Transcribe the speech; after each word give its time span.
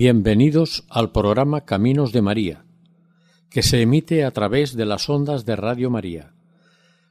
Bienvenidos 0.00 0.84
al 0.90 1.10
programa 1.10 1.64
Caminos 1.64 2.12
de 2.12 2.22
María, 2.22 2.64
que 3.50 3.64
se 3.64 3.82
emite 3.82 4.24
a 4.24 4.30
través 4.30 4.76
de 4.76 4.86
las 4.86 5.08
ondas 5.08 5.44
de 5.44 5.56
Radio 5.56 5.90
María. 5.90 6.34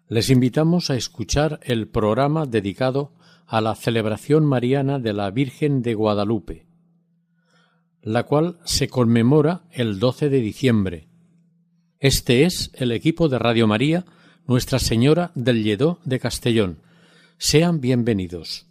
Les 0.07 0.29
invitamos 0.29 0.89
a 0.89 0.95
escuchar 0.95 1.59
el 1.63 1.89
programa 1.89 2.45
dedicado 2.45 3.11
a 3.45 3.59
la 3.59 3.75
celebración 3.75 4.45
mariana 4.45 4.99
de 4.99 5.11
la 5.11 5.29
Virgen 5.31 5.81
de 5.81 5.95
Guadalupe, 5.95 6.65
la 8.03 8.23
cual 8.23 8.57
se 8.63 8.87
conmemora 8.87 9.63
el 9.71 9.99
12 9.99 10.29
de 10.29 10.39
diciembre. 10.39 11.09
Este 11.99 12.45
es 12.45 12.71
el 12.73 12.93
equipo 12.93 13.27
de 13.27 13.37
Radio 13.37 13.67
María 13.67 14.05
Nuestra 14.45 14.79
Señora 14.79 15.31
del 15.35 15.61
Lledó 15.61 15.99
de 16.05 16.19
Castellón. 16.21 16.79
Sean 17.37 17.81
bienvenidos. 17.81 18.65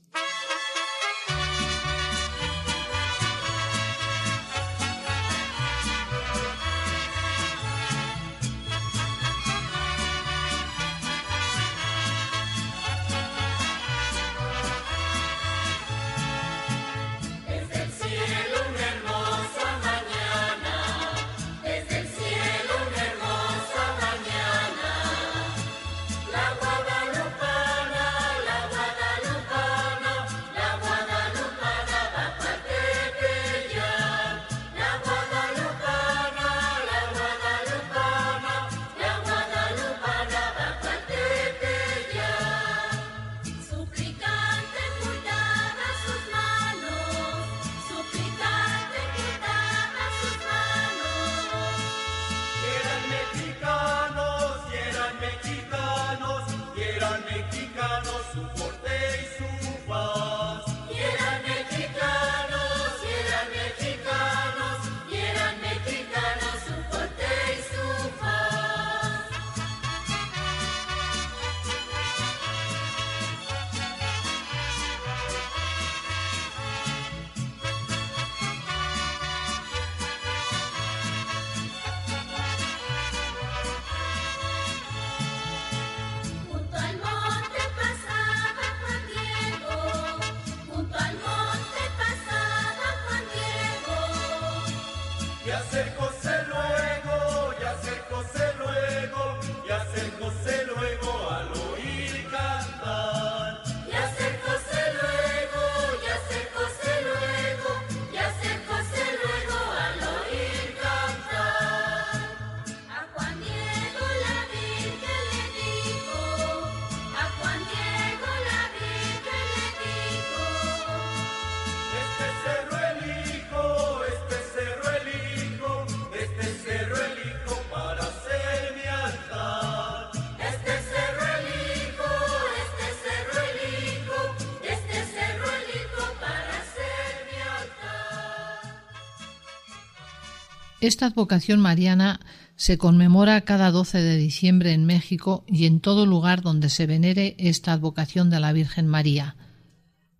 Esta 140.86 141.06
advocación 141.06 141.58
mariana 141.58 142.20
se 142.54 142.78
conmemora 142.78 143.40
cada 143.40 143.72
12 143.72 144.02
de 144.02 144.16
diciembre 144.16 144.72
en 144.72 144.84
México 144.84 145.44
y 145.48 145.66
en 145.66 145.80
todo 145.80 146.06
lugar 146.06 146.42
donde 146.42 146.68
se 146.68 146.86
venere 146.86 147.34
esta 147.40 147.72
advocación 147.72 148.30
de 148.30 148.38
la 148.38 148.52
Virgen 148.52 148.86
María. 148.86 149.34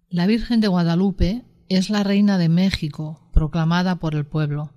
La 0.09 0.26
Virgen 0.26 0.60
de 0.60 0.66
Guadalupe 0.66 1.44
es 1.69 1.88
la 1.88 2.03
Reina 2.03 2.37
de 2.37 2.49
México, 2.49 3.31
proclamada 3.32 4.00
por 4.00 4.16
el 4.16 4.26
pueblo. 4.26 4.72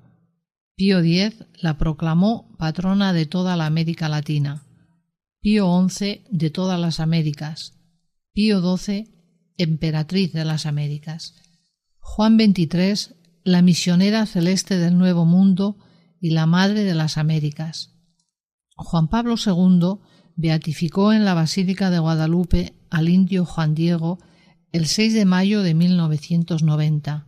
Pío 0.76 1.00
X 1.00 1.44
la 1.60 1.80
proclamó 1.80 2.56
patrona 2.60 3.12
de 3.12 3.26
toda 3.26 3.58
la 3.58 3.66
América 3.66 4.10
Latina. 4.10 4.68
Pío 5.42 5.90
XI 5.90 6.22
de 6.30 6.52
todas 6.52 6.80
las 6.80 7.00
Américas. 7.00 7.80
Pío 8.32 8.62
XII 8.78 9.08
emperatriz 9.58 10.34
de 10.34 10.46
las 10.46 10.68
Américas. 10.68 11.34
Juan 11.98 12.38
XXIII 12.38 13.19
la 13.44 13.62
misionera 13.62 14.26
celeste 14.26 14.78
del 14.78 14.98
Nuevo 14.98 15.26
Mundo 15.26 15.78
y 16.20 16.32
la 16.32 16.46
Madre 16.46 16.84
de 16.84 16.96
las 16.96 17.18
Américas. 17.18 17.96
Juan 18.76 19.08
Pablo 19.08 19.36
II 19.44 20.00
beatificó 20.36 21.14
en 21.14 21.26
la 21.26 21.34
Basílica 21.34 21.90
de 21.90 22.00
Guadalupe 22.00 22.74
al 22.90 23.10
indio 23.10 23.46
Juan 23.46 23.76
Diego 23.76 24.20
el 24.72 24.86
6 24.86 25.14
de 25.14 25.26
mayo 25.26 25.64
de 25.64 25.74
1990. 25.74 27.28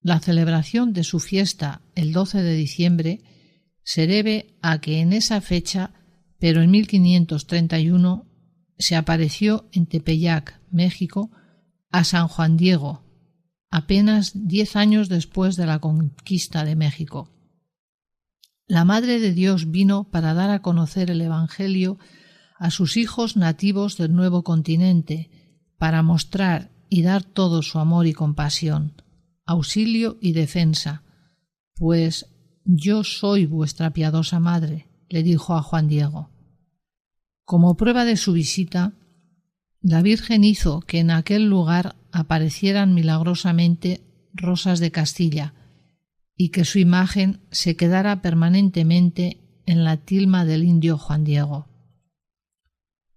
La 0.00 0.18
celebración 0.18 0.92
de 0.92 1.04
su 1.04 1.20
fiesta 1.20 1.82
el 1.94 2.12
12 2.12 2.42
de 2.42 2.54
diciembre 2.54 3.20
se 3.84 4.06
debe 4.06 4.56
a 4.60 4.80
que 4.80 5.00
en 5.00 5.12
esa 5.12 5.40
fecha, 5.40 5.92
pero 6.38 6.62
en 6.62 6.70
1531, 6.70 8.26
se 8.78 8.96
apareció 8.96 9.68
en 9.72 9.86
Tepeyac, 9.86 10.60
México, 10.70 11.30
a 11.90 12.04
San 12.04 12.26
Juan 12.26 12.56
Diego, 12.56 13.01
apenas 13.72 14.32
diez 14.34 14.76
años 14.76 15.08
después 15.08 15.56
de 15.56 15.64
la 15.64 15.80
conquista 15.80 16.64
de 16.64 16.76
México. 16.76 17.30
La 18.68 18.84
Madre 18.84 19.18
de 19.18 19.32
Dios 19.32 19.70
vino 19.70 20.04
para 20.04 20.34
dar 20.34 20.50
a 20.50 20.60
conocer 20.60 21.10
el 21.10 21.22
Evangelio 21.22 21.98
a 22.58 22.70
sus 22.70 22.98
hijos 22.98 23.34
nativos 23.34 23.96
del 23.96 24.12
nuevo 24.12 24.44
continente, 24.44 25.30
para 25.78 26.02
mostrar 26.02 26.70
y 26.90 27.02
dar 27.02 27.24
todo 27.24 27.62
su 27.62 27.78
amor 27.78 28.06
y 28.06 28.12
compasión, 28.12 29.02
auxilio 29.46 30.18
y 30.20 30.32
defensa, 30.32 31.02
pues 31.74 32.26
yo 32.64 33.02
soy 33.04 33.46
vuestra 33.46 33.92
piadosa 33.94 34.38
madre, 34.38 34.86
le 35.08 35.22
dijo 35.22 35.54
a 35.54 35.62
Juan 35.62 35.88
Diego. 35.88 36.30
Como 37.44 37.76
prueba 37.76 38.04
de 38.04 38.18
su 38.18 38.34
visita, 38.34 38.92
la 39.80 40.02
Virgen 40.02 40.44
hizo 40.44 40.80
que 40.80 41.00
en 41.00 41.10
aquel 41.10 41.48
lugar 41.48 41.96
aparecieran 42.12 42.94
milagrosamente 42.94 44.02
rosas 44.34 44.78
de 44.80 44.90
Castilla, 44.90 45.54
y 46.36 46.50
que 46.50 46.64
su 46.64 46.78
imagen 46.78 47.40
se 47.50 47.76
quedara 47.76 48.22
permanentemente 48.22 49.38
en 49.66 49.84
la 49.84 49.96
tilma 49.96 50.44
del 50.44 50.64
indio 50.64 50.98
Juan 50.98 51.24
Diego. 51.24 51.68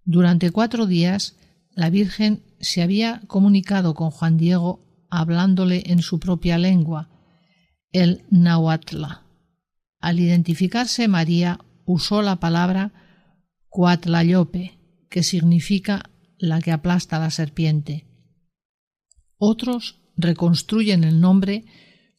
Durante 0.04 0.50
cuatro 0.50 0.86
días 0.86 1.36
la 1.74 1.90
Virgen 1.90 2.42
se 2.60 2.82
había 2.82 3.20
comunicado 3.26 3.94
con 3.94 4.10
Juan 4.10 4.36
Diego 4.36 4.80
hablándole 5.10 5.84
en 5.86 6.02
su 6.02 6.18
propia 6.18 6.58
lengua, 6.58 7.10
el 7.92 8.22
náhuatl. 8.30 9.04
Al 10.00 10.20
identificarse 10.20 11.08
María 11.08 11.58
usó 11.84 12.22
la 12.22 12.36
palabra 12.36 12.92
Cuatlayope, 13.68 14.78
que 15.10 15.22
significa 15.22 16.10
la 16.38 16.60
que 16.60 16.72
aplasta 16.72 17.18
la 17.18 17.30
serpiente. 17.30 18.06
Otros 19.38 20.00
reconstruyen 20.16 21.04
el 21.04 21.20
nombre 21.20 21.64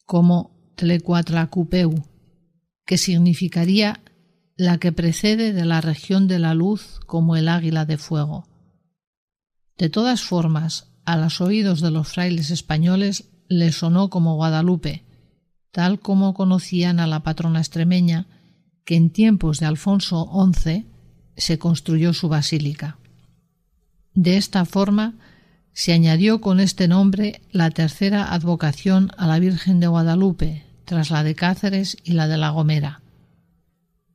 como 0.06 0.72
Tlecuatlacupeu, 0.76 2.04
que 2.86 2.98
significaría 2.98 4.00
la 4.56 4.78
que 4.78 4.92
precede 4.92 5.52
de 5.52 5.64
la 5.64 5.80
región 5.80 6.28
de 6.28 6.38
la 6.38 6.54
luz 6.54 7.00
como 7.06 7.36
el 7.36 7.48
águila 7.48 7.84
de 7.84 7.98
fuego. 7.98 8.46
De 9.76 9.88
todas 9.88 10.22
formas, 10.22 10.92
a 11.04 11.16
los 11.16 11.40
oídos 11.40 11.80
de 11.80 11.90
los 11.90 12.08
frailes 12.08 12.50
españoles 12.50 13.30
les 13.48 13.76
sonó 13.76 14.10
como 14.10 14.36
Guadalupe, 14.36 15.04
tal 15.70 16.00
como 16.00 16.34
conocían 16.34 17.00
a 17.00 17.06
la 17.06 17.22
patrona 17.22 17.60
extremeña, 17.60 18.26
que 18.84 18.96
en 18.96 19.10
tiempos 19.10 19.60
de 19.60 19.66
Alfonso 19.66 20.28
XI 20.52 20.86
se 21.36 21.58
construyó 21.58 22.12
su 22.12 22.28
basílica. 22.28 22.98
De 24.14 24.36
esta 24.36 24.64
forma 24.64 25.14
se 25.78 25.92
añadió 25.92 26.40
con 26.40 26.58
este 26.58 26.88
nombre 26.88 27.40
la 27.52 27.70
tercera 27.70 28.34
advocación 28.34 29.12
a 29.16 29.28
la 29.28 29.38
Virgen 29.38 29.78
de 29.78 29.86
Guadalupe, 29.86 30.64
tras 30.84 31.12
la 31.12 31.22
de 31.22 31.36
Cáceres 31.36 31.96
y 32.02 32.14
la 32.14 32.26
de 32.26 32.36
La 32.36 32.50
Gomera. 32.50 33.00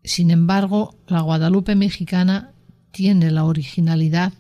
Sin 0.04 0.30
embargo, 0.30 0.98
la 1.08 1.22
Guadalupe 1.22 1.76
mexicana 1.76 2.52
tiene 2.92 3.32
la 3.32 3.46
originalidad 3.46 4.34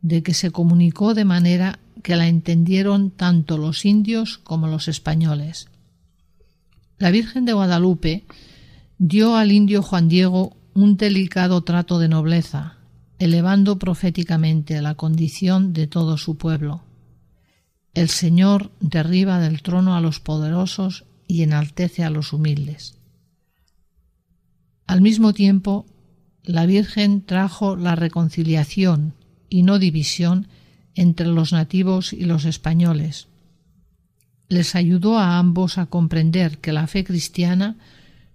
de 0.00 0.22
que 0.22 0.32
se 0.32 0.52
comunicó 0.52 1.12
de 1.12 1.24
manera 1.24 1.80
que 2.04 2.14
la 2.14 2.28
entendieron 2.28 3.10
tanto 3.10 3.58
los 3.58 3.84
indios 3.84 4.38
como 4.38 4.68
los 4.68 4.86
españoles. 4.86 5.66
La 6.98 7.10
Virgen 7.10 7.46
de 7.46 7.52
Guadalupe 7.52 8.22
dio 8.96 9.34
al 9.34 9.50
indio 9.50 9.82
Juan 9.82 10.08
Diego 10.08 10.56
un 10.74 10.96
delicado 10.96 11.62
trato 11.62 11.98
de 11.98 12.06
nobleza, 12.06 12.76
elevando 13.20 13.78
proféticamente 13.78 14.80
la 14.80 14.94
condición 14.94 15.74
de 15.74 15.86
todo 15.86 16.16
su 16.16 16.38
pueblo. 16.38 16.82
El 17.92 18.08
Señor 18.08 18.72
derriba 18.80 19.38
del 19.38 19.60
trono 19.60 19.94
a 19.94 20.00
los 20.00 20.20
poderosos 20.20 21.04
y 21.28 21.42
enaltece 21.42 22.02
a 22.02 22.08
los 22.08 22.32
humildes. 22.32 22.96
Al 24.86 25.02
mismo 25.02 25.34
tiempo, 25.34 25.84
la 26.42 26.64
Virgen 26.64 27.22
trajo 27.22 27.76
la 27.76 27.94
reconciliación 27.94 29.14
y 29.50 29.64
no 29.64 29.78
división 29.78 30.48
entre 30.94 31.26
los 31.26 31.52
nativos 31.52 32.14
y 32.14 32.24
los 32.24 32.46
españoles. 32.46 33.28
Les 34.48 34.74
ayudó 34.74 35.18
a 35.18 35.38
ambos 35.38 35.76
a 35.76 35.86
comprender 35.86 36.56
que 36.58 36.72
la 36.72 36.86
fe 36.86 37.04
cristiana 37.04 37.76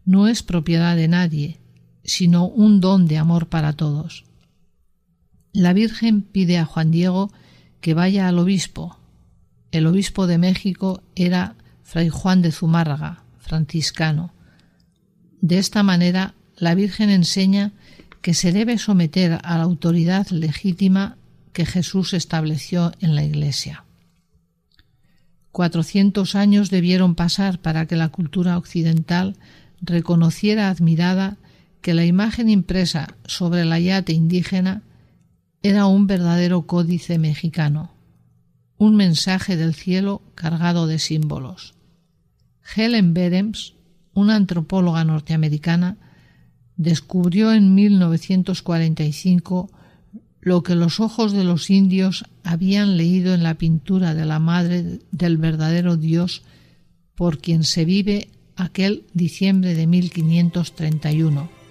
no 0.06 0.28
es 0.28 0.44
propiedad 0.44 0.96
de 0.96 1.08
nadie, 1.08 1.60
sino 2.04 2.46
un 2.46 2.82
don 2.82 3.08
de 3.08 3.18
amor 3.18 3.48
para 3.48 3.74
todos. 3.74 4.25
La 5.56 5.72
Virgen 5.72 6.22
pide 6.22 6.58
a 6.58 6.66
Juan 6.66 6.92
Diego 6.92 7.32
que 7.80 7.94
vaya 7.94 8.28
al 8.28 8.40
obispo. 8.40 9.00
El 9.72 9.88
obispo 9.88 10.28
de 10.28 10.38
México 10.38 11.02
era 11.16 11.56
Fray 11.82 12.10
Juan 12.10 12.42
de 12.42 12.52
Zumárraga, 12.52 13.24
franciscano. 13.38 14.34
De 15.40 15.58
esta 15.58 15.82
manera, 15.82 16.34
la 16.58 16.76
Virgen 16.76 17.10
enseña 17.10 17.72
que 18.22 18.34
se 18.34 18.52
debe 18.52 18.78
someter 18.78 19.40
a 19.44 19.58
la 19.58 19.64
autoridad 19.64 20.28
legítima 20.28 21.16
que 21.54 21.66
Jesús 21.66 22.14
estableció 22.14 22.92
en 23.00 23.16
la 23.16 23.24
Iglesia. 23.24 23.86
Cuatrocientos 25.54 26.36
años 26.36 26.70
debieron 26.70 27.16
pasar 27.16 27.60
para 27.60 27.86
que 27.86 27.96
la 27.96 28.10
cultura 28.10 28.58
occidental 28.58 29.38
reconociera 29.80 30.68
admirada 30.68 31.38
que 31.80 31.94
la 31.94 32.04
imagen 32.04 32.50
impresa 32.50 33.16
sobre 33.26 33.62
el 33.62 33.72
ayate 33.72 34.12
indígena 34.12 34.82
era 35.68 35.88
un 35.88 36.06
verdadero 36.06 36.68
códice 36.68 37.18
mexicano, 37.18 37.92
un 38.78 38.96
mensaje 38.96 39.58
del 39.58 39.74
cielo 39.74 40.22
cargado 40.36 40.86
de 40.86 41.00
símbolos. 41.00 41.74
Helen 42.76 43.16
Berems, 43.16 43.74
una 44.14 44.36
antropóloga 44.36 45.04
norteamericana, 45.04 45.98
descubrió 46.78 47.52
en 47.52 47.74
1945 47.74 49.72
lo 50.40 50.62
que 50.62 50.76
los 50.76 51.00
ojos 51.00 51.32
de 51.32 51.44
los 51.44 51.72
indios 51.72 52.26
habían 52.44 52.96
leído 52.96 53.34
en 53.34 53.42
la 53.42 53.56
pintura 53.56 54.14
de 54.14 54.26
la 54.26 54.38
Madre 54.38 55.00
del 55.10 55.38
verdadero 55.38 55.98
Dios 55.98 56.44
por 57.16 57.40
quien 57.40 57.64
se 57.64 57.86
vive 57.86 58.30
aquel 58.56 59.08
diciembre 59.16 59.74
de 59.74 59.88
1531. 59.88 61.65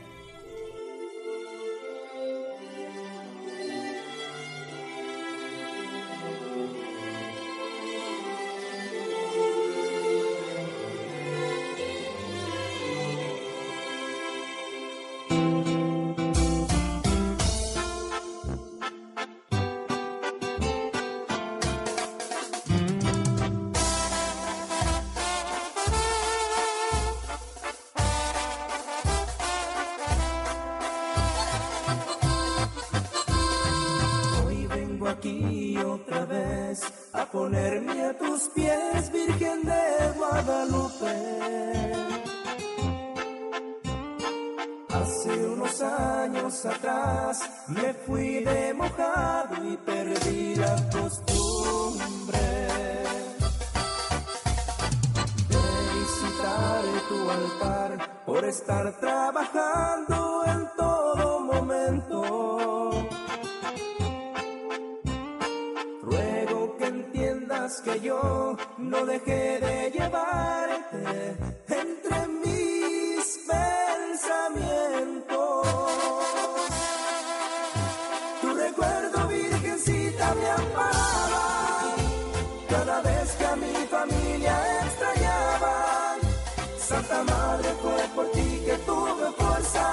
Madre, 87.64 87.76
fue 87.80 88.08
por 88.14 88.30
ti 88.32 88.62
que 88.64 88.76
tuve 88.78 89.32
fuerza 89.38 89.86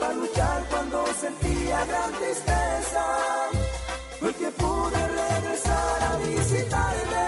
para 0.00 0.14
luchar 0.14 0.64
cuando 0.70 1.06
sentía 1.20 1.84
gran 1.84 2.12
tristeza. 2.12 3.04
Hoy 4.22 4.32
que 4.34 4.50
pude 4.50 5.08
regresar 5.08 6.02
a 6.02 6.16
visitarte, 6.16 7.26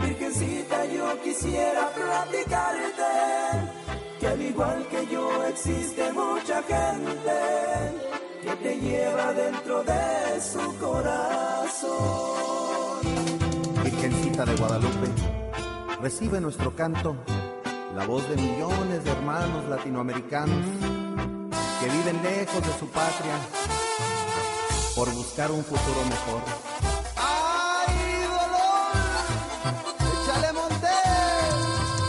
Virgencita, 0.00 0.84
yo 0.86 1.22
quisiera 1.22 1.90
platicarte 1.90 3.04
que 4.18 4.26
al 4.26 4.40
igual 4.40 4.86
que 4.88 5.06
yo 5.06 5.44
existe 5.44 6.12
mucha 6.12 6.62
gente 6.62 7.38
que 8.42 8.56
te 8.56 8.80
lleva 8.80 9.32
dentro 9.32 9.84
de 9.84 10.40
su 10.40 10.78
corazón. 10.78 11.90
Virgencita 13.84 14.44
de 14.44 14.56
Guadalupe, 14.56 15.08
recibe 16.00 16.40
nuestro 16.40 16.74
canto, 16.74 17.16
la 18.00 18.06
voz 18.06 18.26
de 18.30 18.36
millones 18.36 19.04
de 19.04 19.10
hermanos 19.10 19.68
latinoamericanos 19.68 20.64
que 21.80 21.86
viven 21.86 22.22
lejos 22.22 22.66
de 22.66 22.72
su 22.78 22.86
patria 22.88 23.36
por 24.96 25.12
buscar 25.12 25.50
un 25.50 25.62
futuro 25.62 26.00
mejor. 26.08 26.40
¡Ay, 27.16 27.94
dolor! 28.38 28.94
¡Échale 30.14 30.52
monte! 30.60 30.96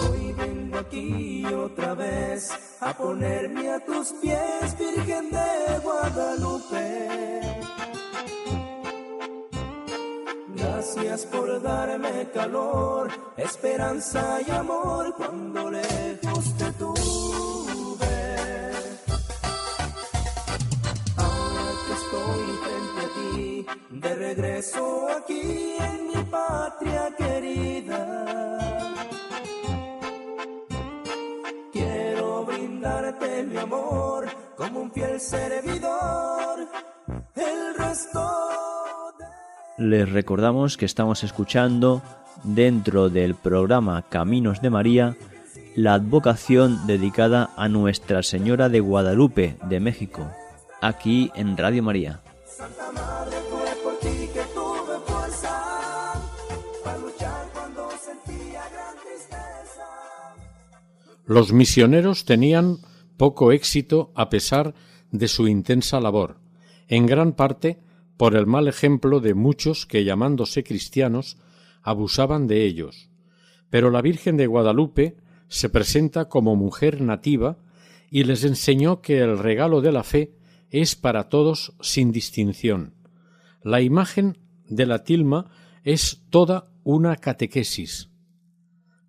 Hoy 0.07 0.33
vengo 0.33 0.77
aquí 0.77 1.45
otra 1.53 1.93
vez 1.93 2.51
a 2.79 2.93
ponerme 2.93 3.74
a 3.74 3.83
tus 3.83 4.13
pies, 4.21 4.77
Virgen 4.79 5.29
de 5.29 5.79
Guadalupe. 5.83 7.51
Gracias 10.81 11.27
por 11.27 11.61
darme 11.61 12.31
calor, 12.33 13.07
esperanza 13.38 14.39
y 14.47 14.50
amor 14.50 15.13
cuando 15.15 15.69
lejos 15.69 16.57
te 16.57 16.71
tuve. 16.71 18.07
Ahora 21.17 21.71
que 21.85 21.93
estoy 22.01 22.45
frente 22.63 23.00
a 23.00 23.09
ti, 23.13 23.65
de 23.91 24.15
regreso 24.15 25.07
aquí 25.15 25.75
en 25.77 26.07
mi 26.07 26.23
patria 26.23 27.15
querida. 27.15 28.95
Quiero 31.71 32.43
brindarte 32.45 33.43
mi 33.43 33.57
amor 33.57 34.25
como 34.57 34.79
un 34.79 34.91
fiel 34.91 35.21
servidor. 35.21 36.67
El 37.35 37.75
resto. 37.75 38.80
Les 39.77 40.09
recordamos 40.09 40.77
que 40.77 40.85
estamos 40.85 41.23
escuchando 41.23 42.01
dentro 42.43 43.09
del 43.09 43.35
programa 43.35 44.03
Caminos 44.03 44.61
de 44.61 44.69
María 44.69 45.15
la 45.75 45.93
advocación 45.93 46.85
dedicada 46.85 47.51
a 47.55 47.69
Nuestra 47.69 48.21
Señora 48.21 48.67
de 48.67 48.81
Guadalupe 48.81 49.55
de 49.63 49.79
México, 49.79 50.29
aquí 50.81 51.31
en 51.35 51.55
Radio 51.55 51.83
María. 51.83 52.21
Santa 52.45 52.91
Madre 52.91 53.37
fue 53.49 53.83
por 53.83 53.99
ti 53.99 54.27
que 54.33 54.41
tuve 54.53 54.99
fuerza 55.05 56.13
para 56.83 56.97
luchar 56.97 57.49
cuando 57.53 57.89
sentía 57.91 58.61
gran 58.69 58.95
tristeza. 59.05 59.83
Los 61.25 61.53
misioneros 61.53 62.25
tenían 62.25 62.79
poco 63.15 63.53
éxito 63.53 64.11
a 64.15 64.29
pesar 64.29 64.73
de 65.11 65.27
su 65.29 65.47
intensa 65.47 66.01
labor, 66.01 66.37
en 66.89 67.05
gran 67.05 67.31
parte 67.31 67.79
por 68.21 68.35
el 68.35 68.45
mal 68.45 68.67
ejemplo 68.67 69.19
de 69.19 69.33
muchos 69.33 69.87
que 69.87 70.03
llamándose 70.03 70.63
cristianos 70.63 71.39
abusaban 71.81 72.45
de 72.45 72.65
ellos. 72.65 73.09
Pero 73.71 73.89
la 73.89 74.03
Virgen 74.03 74.37
de 74.37 74.45
Guadalupe 74.45 75.17
se 75.47 75.69
presenta 75.69 76.29
como 76.29 76.55
mujer 76.55 77.01
nativa 77.01 77.57
y 78.11 78.25
les 78.25 78.43
enseñó 78.43 79.01
que 79.01 79.21
el 79.21 79.39
regalo 79.39 79.81
de 79.81 79.91
la 79.91 80.03
fe 80.03 80.35
es 80.69 80.95
para 80.95 81.29
todos 81.29 81.73
sin 81.81 82.11
distinción. 82.11 82.93
La 83.63 83.81
imagen 83.81 84.37
de 84.67 84.85
la 84.85 85.03
tilma 85.03 85.49
es 85.83 86.21
toda 86.29 86.69
una 86.83 87.15
catequesis, 87.15 88.11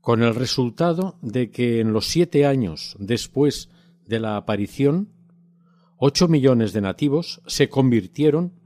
con 0.00 0.22
el 0.22 0.34
resultado 0.34 1.18
de 1.20 1.50
que 1.50 1.80
en 1.80 1.92
los 1.92 2.06
siete 2.06 2.46
años 2.46 2.96
después 2.98 3.68
de 4.06 4.20
la 4.20 4.38
aparición, 4.38 5.10
ocho 5.98 6.28
millones 6.28 6.72
de 6.72 6.80
nativos 6.80 7.42
se 7.46 7.68
convirtieron 7.68 8.61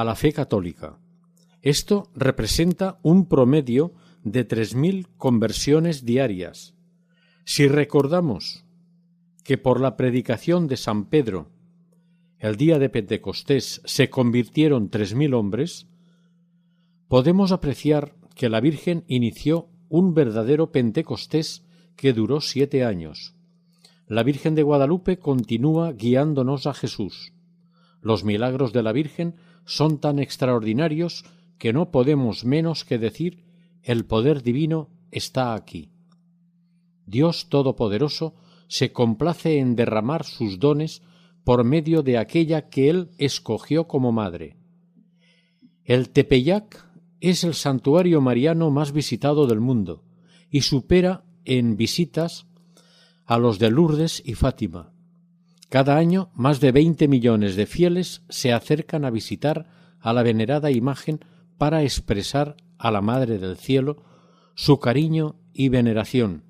a 0.00 0.04
la 0.04 0.14
fe 0.14 0.32
católica. 0.32 0.98
Esto 1.60 2.08
representa 2.14 2.98
un 3.02 3.26
promedio 3.26 3.92
de 4.24 4.44
tres 4.44 4.74
mil 4.74 5.08
conversiones 5.18 6.06
diarias. 6.06 6.74
Si 7.44 7.68
recordamos 7.68 8.64
que 9.44 9.58
por 9.58 9.78
la 9.78 9.98
predicación 9.98 10.68
de 10.68 10.78
San 10.78 11.04
Pedro 11.04 11.50
el 12.38 12.56
día 12.56 12.78
de 12.78 12.88
Pentecostés 12.88 13.82
se 13.84 14.08
convirtieron 14.08 14.88
tres 14.88 15.14
mil 15.14 15.34
hombres, 15.34 15.86
podemos 17.08 17.52
apreciar 17.52 18.14
que 18.34 18.48
la 18.48 18.60
Virgen 18.60 19.04
inició 19.06 19.68
un 19.90 20.14
verdadero 20.14 20.72
Pentecostés 20.72 21.66
que 21.96 22.14
duró 22.14 22.40
siete 22.40 22.86
años. 22.86 23.34
La 24.06 24.22
Virgen 24.22 24.54
de 24.54 24.62
Guadalupe 24.62 25.18
continúa 25.18 25.92
guiándonos 25.92 26.66
a 26.66 26.72
Jesús. 26.72 27.34
Los 28.00 28.24
milagros 28.24 28.72
de 28.72 28.82
la 28.82 28.92
Virgen 28.92 29.34
son 29.70 30.00
tan 30.00 30.18
extraordinarios 30.18 31.24
que 31.56 31.72
no 31.72 31.92
podemos 31.92 32.44
menos 32.44 32.84
que 32.84 32.98
decir 32.98 33.44
el 33.84 34.04
poder 34.04 34.42
divino 34.42 34.88
está 35.12 35.54
aquí. 35.54 35.92
Dios 37.06 37.48
Todopoderoso 37.48 38.34
se 38.66 38.92
complace 38.92 39.58
en 39.58 39.76
derramar 39.76 40.24
sus 40.24 40.58
dones 40.58 41.02
por 41.44 41.62
medio 41.62 42.02
de 42.02 42.18
aquella 42.18 42.68
que 42.68 42.90
Él 42.90 43.10
escogió 43.16 43.86
como 43.86 44.10
madre. 44.10 44.56
El 45.84 46.10
Tepeyac 46.10 46.84
es 47.20 47.44
el 47.44 47.54
santuario 47.54 48.20
mariano 48.20 48.72
más 48.72 48.90
visitado 48.90 49.46
del 49.46 49.60
mundo 49.60 50.02
y 50.50 50.62
supera 50.62 51.22
en 51.44 51.76
visitas 51.76 52.48
a 53.24 53.38
los 53.38 53.60
de 53.60 53.70
Lourdes 53.70 54.20
y 54.24 54.34
Fátima. 54.34 54.92
Cada 55.70 55.96
año 55.96 56.30
más 56.34 56.58
de 56.58 56.72
veinte 56.72 57.06
millones 57.06 57.54
de 57.54 57.64
fieles 57.64 58.22
se 58.28 58.52
acercan 58.52 59.04
a 59.04 59.10
visitar 59.10 59.66
a 60.00 60.12
la 60.12 60.24
venerada 60.24 60.72
imagen 60.72 61.20
para 61.58 61.84
expresar 61.84 62.56
a 62.76 62.90
la 62.90 63.00
Madre 63.00 63.38
del 63.38 63.56
Cielo 63.56 64.02
su 64.56 64.80
cariño 64.80 65.36
y 65.54 65.68
veneración. 65.68 66.42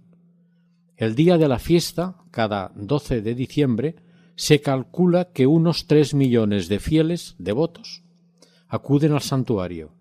El 0.96 1.14
día 1.14 1.36
de 1.36 1.48
la 1.48 1.58
fiesta, 1.58 2.16
cada 2.30 2.72
12 2.74 3.20
de 3.20 3.34
diciembre, 3.34 3.96
se 4.36 4.62
calcula 4.62 5.26
que 5.32 5.46
unos 5.46 5.86
tres 5.86 6.14
millones 6.14 6.68
de 6.68 6.80
fieles 6.80 7.34
devotos 7.38 8.02
acuden 8.68 9.12
al 9.12 9.20
santuario. 9.20 9.92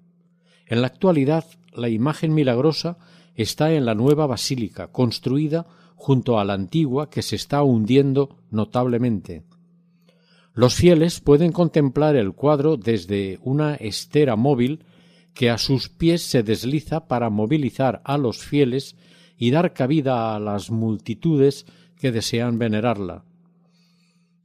En 0.65 0.79
la 0.79 0.88
actualidad, 0.88 1.43
la 1.73 1.89
imagen 1.89 2.33
milagrosa 2.33 2.97
está 3.35 3.73
en 3.73 3.85
la 3.85 3.95
nueva 3.95 4.27
basílica, 4.27 4.93
construida 4.93 5.67
junto 6.00 6.39
a 6.39 6.46
la 6.46 6.53
antigua 6.53 7.10
que 7.10 7.22
se 7.22 7.36
está 7.36 7.62
hundiendo 7.62 8.38
notablemente. 8.51 9.44
Los 10.53 10.74
fieles 10.74 11.20
pueden 11.20 11.51
contemplar 11.51 12.15
el 12.15 12.32
cuadro 12.32 12.77
desde 12.77 13.38
una 13.44 13.75
estera 13.75 14.38
móvil 14.38 14.86
que 15.34 15.50
a 15.50 15.58
sus 15.58 15.89
pies 15.89 16.24
se 16.24 16.41
desliza 16.41 17.08
para 17.08 17.29
movilizar 17.29 18.01
a 18.06 18.18
los 18.18 18.38
fieles 18.38 18.96
y 19.38 19.51
dar 19.51 19.74
cabida 19.74 20.36
a 20.36 20.39
las 20.39 20.72
multitudes 20.72 21.65
que 21.98 22.13
desean 22.13 22.58
venerarla. 22.58 23.25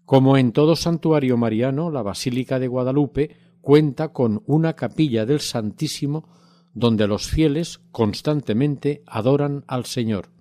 Como 0.04 0.36
en 0.36 0.50
todo 0.50 0.74
santuario 0.74 1.36
mariano, 1.36 1.88
la 1.88 2.02
Basílica 2.02 2.58
de 2.58 2.66
Guadalupe 2.66 3.36
cuenta 3.60 4.08
con 4.08 4.42
una 4.46 4.74
capilla 4.74 5.24
del 5.24 5.38
Santísimo 5.38 6.28
donde 6.74 7.06
los 7.06 7.28
fieles 7.28 7.80
constantemente 7.92 9.04
adoran 9.06 9.62
al 9.68 9.84
Señor. 9.84 10.34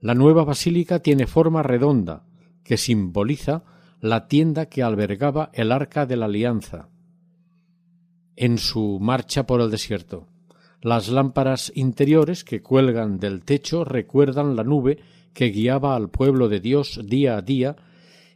La 0.00 0.14
nueva 0.14 0.44
basílica 0.44 1.00
tiene 1.00 1.26
forma 1.26 1.62
redonda, 1.62 2.24
que 2.62 2.76
simboliza 2.76 3.64
la 4.00 4.28
tienda 4.28 4.66
que 4.66 4.82
albergaba 4.82 5.50
el 5.52 5.72
arca 5.72 6.06
de 6.06 6.16
la 6.16 6.26
alianza 6.26 6.88
en 8.38 8.58
su 8.58 8.98
marcha 9.00 9.46
por 9.46 9.60
el 9.60 9.68
desierto. 9.68 10.28
Las 10.80 11.08
lámparas 11.08 11.72
interiores 11.74 12.44
que 12.44 12.62
cuelgan 12.62 13.18
del 13.18 13.42
techo 13.42 13.84
recuerdan 13.84 14.54
la 14.54 14.62
nube 14.62 15.00
que 15.32 15.46
guiaba 15.46 15.96
al 15.96 16.08
pueblo 16.08 16.48
de 16.48 16.60
Dios 16.60 17.00
día 17.04 17.36
a 17.36 17.42
día 17.42 17.74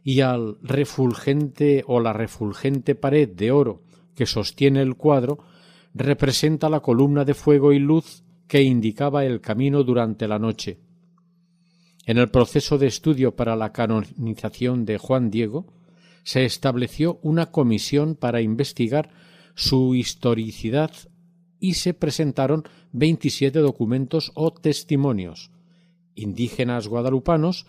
y 0.03 0.19
al 0.19 0.57
refulgente 0.61 1.85
o 1.87 2.01
la 2.01 2.11
refulgente 2.11 2.95
pared 2.95 3.29
de 3.29 3.51
oro 3.51 3.83
que 4.13 4.25
sostiene 4.25 4.81
el 4.81 4.95
cuadro 4.95 5.39
representa 5.93 6.69
la 6.69 6.81
columna 6.81 7.23
de 7.23 7.33
fuego 7.33 7.71
y 7.71 7.79
luz 7.79 8.23
que 8.47 8.61
indicaba 8.61 9.23
el 9.23 9.39
camino 9.39 9.83
durante 9.83 10.27
la 10.27 10.37
noche. 10.37 10.79
En 12.05 12.17
el 12.17 12.29
proceso 12.29 12.77
de 12.77 12.87
estudio 12.87 13.35
para 13.35 13.55
la 13.55 13.71
canonización 13.71 14.85
de 14.85 14.97
Juan 14.97 15.29
Diego 15.29 15.65
se 16.23 16.45
estableció 16.45 17.19
una 17.21 17.51
comisión 17.51 18.15
para 18.15 18.41
investigar 18.41 19.09
su 19.55 19.95
historicidad 19.95 20.91
y 21.59 21.75
se 21.75 21.93
presentaron 21.93 22.63
veintisiete 22.91 23.59
documentos 23.59 24.31
o 24.35 24.51
testimonios 24.51 25.51
indígenas 26.15 26.87
guadalupanos 26.87 27.65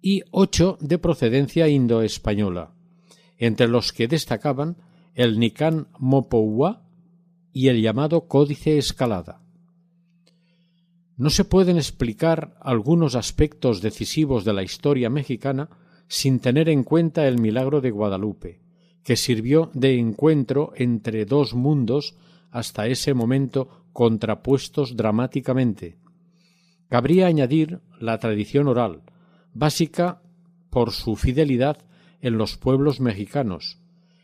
y 0.00 0.22
ocho 0.30 0.76
de 0.80 0.98
procedencia 0.98 1.68
indoespañola, 1.68 2.74
entre 3.38 3.68
los 3.68 3.92
que 3.92 4.08
destacaban 4.08 4.76
el 5.14 5.38
Nican 5.38 5.88
Mopouá 5.98 6.82
y 7.52 7.68
el 7.68 7.80
llamado 7.82 8.28
Códice 8.28 8.78
Escalada. 8.78 9.40
No 11.22 11.30
se 11.30 11.44
pueden 11.44 11.76
explicar 11.76 12.56
algunos 12.60 13.14
aspectos 13.14 13.80
decisivos 13.80 14.44
de 14.44 14.52
la 14.52 14.64
historia 14.64 15.08
mexicana 15.08 15.70
sin 16.08 16.40
tener 16.40 16.68
en 16.68 16.82
cuenta 16.82 17.28
el 17.28 17.38
milagro 17.38 17.80
de 17.80 17.92
Guadalupe, 17.92 18.60
que 19.04 19.14
sirvió 19.14 19.70
de 19.72 20.00
encuentro 20.00 20.72
entre 20.74 21.24
dos 21.24 21.54
mundos 21.54 22.16
hasta 22.50 22.88
ese 22.88 23.14
momento 23.14 23.84
contrapuestos 23.92 24.96
dramáticamente. 24.96 25.96
Cabría 26.88 27.28
añadir 27.28 27.78
la 28.00 28.18
tradición 28.18 28.66
oral, 28.66 29.02
básica 29.54 30.22
por 30.70 30.90
su 30.90 31.14
fidelidad 31.14 31.78
en 32.20 32.36
los 32.36 32.56
pueblos 32.56 32.98
mexicanos, 32.98 33.78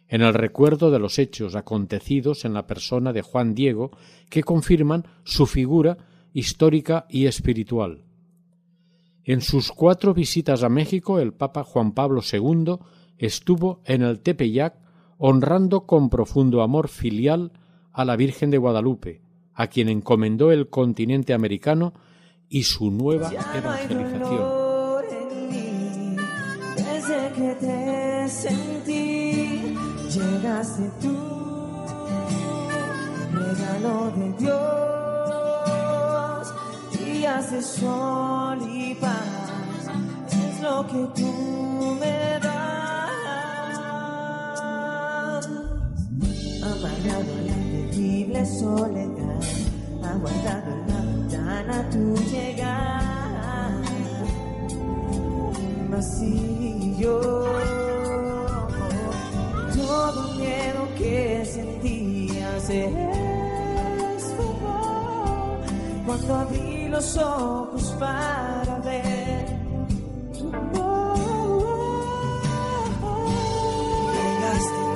en 0.09 0.23
el 0.23 0.35
recuerdo 0.35 0.91
de 0.91 0.99
los 0.99 1.21
hechos 1.21 1.55
acontecidos 1.55 2.45
en 2.45 2.55
la 2.55 2.67
persona 2.67 3.13
de 3.13 3.23
Juan 3.23 3.55
Diego 3.55 3.93
que 4.31 4.43
confirman 4.43 5.07
su 5.23 5.47
figura 5.47 6.08
histórica 6.33 7.07
y 7.09 7.27
espiritual. 7.27 8.05
En 9.25 9.43
sus 9.43 9.71
cuatro 9.73 10.15
visitas 10.15 10.63
a 10.63 10.69
México, 10.69 11.19
el 11.19 11.33
Papa 11.33 11.65
Juan 11.65 11.93
Pablo 11.93 12.23
II 12.33 12.77
estuvo 13.19 13.81
en 13.85 14.03
el 14.03 14.21
Tepeyac 14.21 14.75
honrando 15.19 15.87
con 15.87 16.09
profundo 16.09 16.63
amor 16.63 16.89
filial 16.89 17.53
a 17.93 18.05
la 18.05 18.17
Virgen 18.17 18.51
de 18.51 18.59
Guadalupe, 18.59 19.21
a 19.55 19.67
quien 19.67 19.89
encomendó 19.89 20.53
el 20.53 20.69
continente 20.69 21.35
americano 21.35 21.93
y 22.49 22.63
su 22.63 22.91
nueva 22.91 23.31
no 23.31 23.59
evangelización. 23.59 24.69
llegaste 30.09 30.91
tú, 31.01 31.15
regalo 33.33 34.11
de 34.17 34.33
Dios, 34.39 35.08
días 37.19 37.51
de 37.51 37.61
sol 37.63 38.59
y 38.73 38.95
paz, 38.95 39.89
es 40.31 40.61
lo 40.63 40.87
que 40.87 41.09
tú 41.21 41.97
me 42.01 42.39
das. 42.39 43.09
Amargado 46.63 47.31
en 47.39 47.47
la 47.49 47.59
terrible 47.73 48.47
soledad, 48.47 49.43
aguardado 50.05 50.71
en 50.73 50.83
la 50.93 51.01
ventana 51.11 51.91
tu 51.91 52.15
llegar, 52.31 53.83
vacío. 55.91 57.17
Todo 59.75 60.21
miedo 60.35 60.83
que 60.97 61.45
sentía 61.45 62.61
se 62.61 62.81
esfumó 64.17 65.59
cuando 66.07 66.35
abrí 66.89 66.91
los 66.91 67.17
ojos 67.17 67.95
para 67.99 68.79
ver. 68.81 69.47
tu 70.39 70.51
voz. 70.51 71.19
Llegaste 74.15 74.88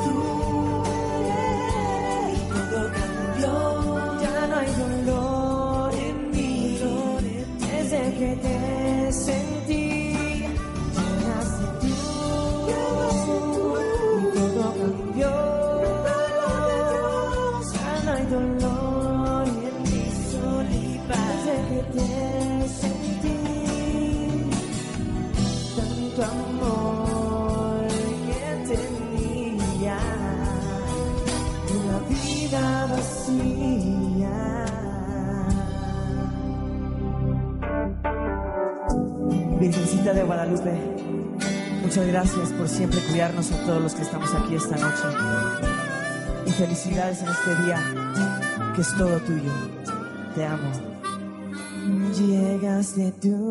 siempre 42.83 43.01
cuidarnos 43.11 43.53
a 43.53 43.65
todos 43.65 43.81
los 43.81 43.95
que 43.95 44.03
estamos 44.03 44.35
aquí 44.35 44.57
esta 44.57 44.77
noche. 44.77 45.05
Y 46.45 46.51
felicidades 46.51 47.23
en 47.23 47.29
este 47.29 47.55
día, 47.62 47.81
que 48.75 48.81
es 48.81 48.97
todo 48.97 49.21
tuyo. 49.21 49.53
Te 50.35 50.45
amo. 50.45 50.73
Llegaste 52.12 53.12
tú. 53.21 53.42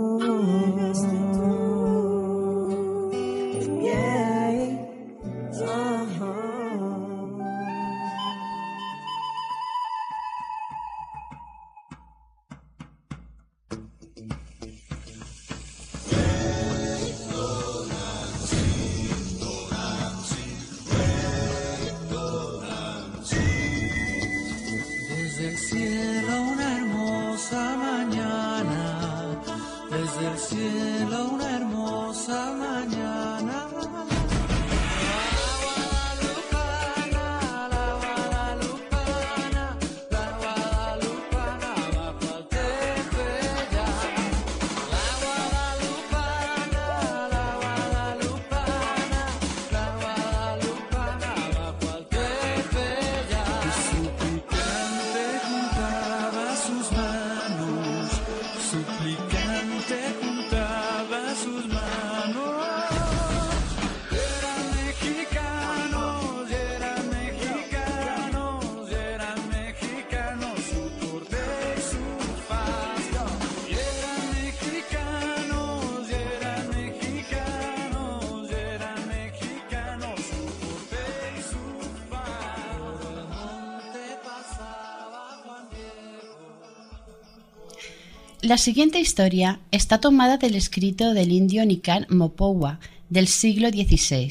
La 88.52 88.58
siguiente 88.58 89.00
historia 89.00 89.62
está 89.72 90.02
tomada 90.02 90.36
del 90.36 90.56
escrito 90.56 91.14
del 91.14 91.32
indio 91.32 91.66
Nican 91.66 92.06
Mopowa 92.10 92.82
del 93.10 93.28
siglo 93.28 93.70
XVI, 93.70 94.30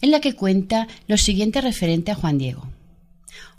en 0.00 0.10
la 0.10 0.20
que 0.20 0.34
cuenta 0.34 0.88
lo 1.06 1.16
siguiente 1.16 1.60
referente 1.60 2.10
a 2.10 2.16
Juan 2.16 2.38
Diego. 2.38 2.68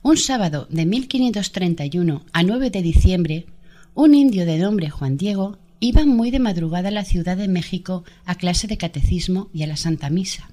Un 0.01 0.17
sábado 0.17 0.67
de 0.69 0.85
1531 0.85 2.25
a 2.33 2.43
9 2.43 2.69
de 2.69 2.81
diciembre, 2.81 3.45
un 3.93 4.13
indio 4.13 4.45
de 4.45 4.57
nombre 4.57 4.89
Juan 4.89 5.15
Diego 5.15 5.57
iba 5.79 6.03
muy 6.03 6.31
de 6.31 6.39
madrugada 6.39 6.89
a 6.89 6.91
la 6.91 7.05
Ciudad 7.05 7.37
de 7.37 7.47
México 7.47 8.03
a 8.25 8.35
clase 8.35 8.67
de 8.67 8.77
catecismo 8.77 9.49
y 9.53 9.63
a 9.63 9.67
la 9.67 9.77
Santa 9.77 10.09
Misa. 10.09 10.51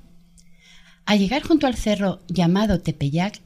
Al 1.07 1.19
llegar 1.19 1.43
junto 1.43 1.67
al 1.67 1.75
cerro 1.75 2.21
llamado 2.29 2.83
Tepeyac, 2.83 3.41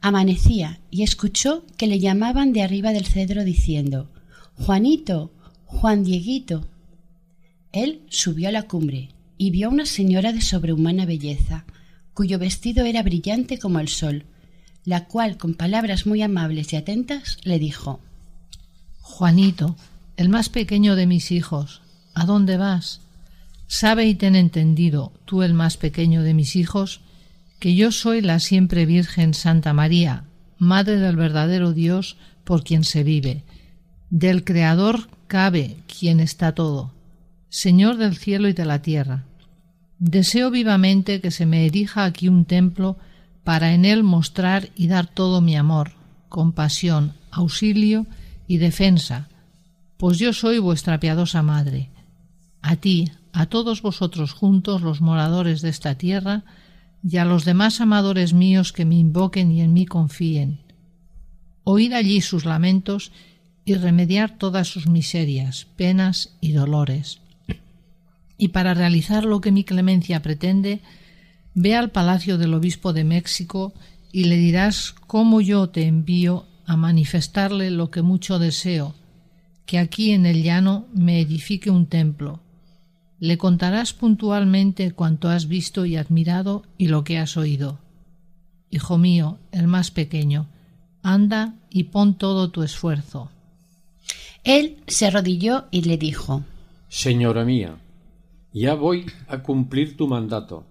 amanecía 0.00 0.78
y 0.92 1.02
escuchó 1.02 1.64
que 1.76 1.88
le 1.88 1.98
llamaban 1.98 2.52
de 2.52 2.62
arriba 2.62 2.92
del 2.92 3.06
cedro 3.06 3.42
diciendo 3.42 4.08
Juanito, 4.54 5.32
Juan 5.70 6.02
Dieguito. 6.02 6.66
Él 7.72 8.00
subió 8.08 8.48
a 8.48 8.52
la 8.52 8.62
cumbre 8.62 9.10
y 9.36 9.50
vio 9.50 9.68
a 9.68 9.70
una 9.70 9.86
señora 9.86 10.32
de 10.32 10.40
sobrehumana 10.40 11.04
belleza, 11.04 11.66
cuyo 12.14 12.38
vestido 12.38 12.84
era 12.84 13.02
brillante 13.02 13.58
como 13.58 13.78
el 13.78 13.88
sol, 13.88 14.24
la 14.84 15.04
cual, 15.04 15.36
con 15.36 15.54
palabras 15.54 16.06
muy 16.06 16.22
amables 16.22 16.72
y 16.72 16.76
atentas, 16.76 17.36
le 17.44 17.58
dijo 17.58 18.00
Juanito, 19.02 19.76
el 20.16 20.30
más 20.30 20.48
pequeño 20.48 20.96
de 20.96 21.06
mis 21.06 21.30
hijos, 21.30 21.82
¿a 22.14 22.24
dónde 22.24 22.56
vas? 22.56 23.02
Sabe 23.68 24.06
y 24.06 24.14
ten 24.14 24.34
entendido, 24.34 25.12
tú 25.26 25.42
el 25.42 25.52
más 25.52 25.76
pequeño 25.76 26.22
de 26.22 26.34
mis 26.34 26.56
hijos, 26.56 27.02
que 27.60 27.76
yo 27.76 27.92
soy 27.92 28.22
la 28.22 28.40
siempre 28.40 28.86
Virgen 28.86 29.34
Santa 29.34 29.74
María, 29.74 30.24
Madre 30.56 30.96
del 30.96 31.14
verdadero 31.14 31.72
Dios 31.72 32.16
por 32.42 32.64
quien 32.64 32.82
se 32.82 33.04
vive. 33.04 33.44
Del 34.10 34.42
Creador 34.42 35.08
cabe 35.28 35.76
quien 35.86 36.18
está 36.18 36.52
todo, 36.52 36.92
Señor 37.50 37.96
del 37.96 38.16
cielo 38.16 38.48
y 38.48 38.52
de 38.52 38.64
la 38.64 38.82
tierra. 38.82 39.24
Deseo 39.98 40.50
vivamente 40.50 41.20
que 41.20 41.30
se 41.30 41.46
me 41.46 41.66
erija 41.66 42.04
aquí 42.04 42.28
un 42.28 42.44
templo 42.44 42.96
para 43.44 43.72
en 43.72 43.84
él 43.84 44.02
mostrar 44.02 44.70
y 44.74 44.88
dar 44.88 45.06
todo 45.06 45.40
mi 45.40 45.56
amor, 45.56 45.92
compasión, 46.28 47.14
auxilio 47.30 48.06
y 48.46 48.58
defensa, 48.58 49.28
pues 49.96 50.18
yo 50.18 50.32
soy 50.32 50.58
vuestra 50.58 51.00
piadosa 51.00 51.42
madre. 51.42 51.90
A 52.62 52.76
ti, 52.76 53.10
a 53.32 53.46
todos 53.46 53.82
vosotros 53.82 54.32
juntos, 54.32 54.82
los 54.82 55.00
moradores 55.00 55.60
de 55.60 55.68
esta 55.68 55.96
tierra, 55.96 56.44
y 57.02 57.18
a 57.18 57.24
los 57.24 57.44
demás 57.44 57.80
amadores 57.80 58.32
míos 58.32 58.72
que 58.72 58.84
me 58.84 58.96
invoquen 58.96 59.52
y 59.52 59.60
en 59.60 59.72
mí 59.72 59.86
confíen. 59.86 60.60
Oíd 61.64 61.92
allí 61.92 62.20
sus 62.20 62.44
lamentos 62.44 63.12
y 63.68 63.74
remediar 63.74 64.38
todas 64.38 64.68
sus 64.68 64.86
miserias, 64.86 65.66
penas 65.76 66.34
y 66.40 66.52
dolores. 66.52 67.20
Y 68.38 68.48
para 68.48 68.72
realizar 68.72 69.24
lo 69.24 69.40
que 69.40 69.52
mi 69.52 69.64
clemencia 69.64 70.22
pretende, 70.22 70.80
ve 71.54 71.74
al 71.74 71.90
palacio 71.90 72.38
del 72.38 72.54
obispo 72.54 72.92
de 72.92 73.04
México 73.04 73.74
y 74.10 74.24
le 74.24 74.36
dirás 74.36 74.94
cómo 75.06 75.40
yo 75.40 75.68
te 75.68 75.86
envío 75.86 76.46
a 76.64 76.76
manifestarle 76.76 77.70
lo 77.70 77.90
que 77.90 78.00
mucho 78.00 78.38
deseo, 78.38 78.94
que 79.66 79.78
aquí 79.78 80.12
en 80.12 80.24
el 80.24 80.42
llano 80.42 80.86
me 80.94 81.20
edifique 81.20 81.70
un 81.70 81.86
templo. 81.86 82.40
Le 83.20 83.36
contarás 83.36 83.92
puntualmente 83.92 84.92
cuanto 84.92 85.28
has 85.28 85.46
visto 85.46 85.84
y 85.84 85.96
admirado 85.96 86.64
y 86.78 86.88
lo 86.88 87.04
que 87.04 87.18
has 87.18 87.36
oído. 87.36 87.80
Hijo 88.70 88.96
mío, 88.96 89.38
el 89.50 89.66
más 89.66 89.90
pequeño, 89.90 90.46
anda 91.02 91.54
y 91.70 91.84
pon 91.84 92.14
todo 92.14 92.50
tu 92.50 92.62
esfuerzo. 92.62 93.30
Él 94.44 94.76
se 94.86 95.06
arrodilló 95.06 95.66
y 95.70 95.82
le 95.82 95.96
dijo 95.98 96.44
Señora 96.88 97.44
mía, 97.44 97.76
ya 98.52 98.74
voy 98.74 99.06
a 99.28 99.42
cumplir 99.42 99.96
tu 99.96 100.08
mandato. 100.08 100.64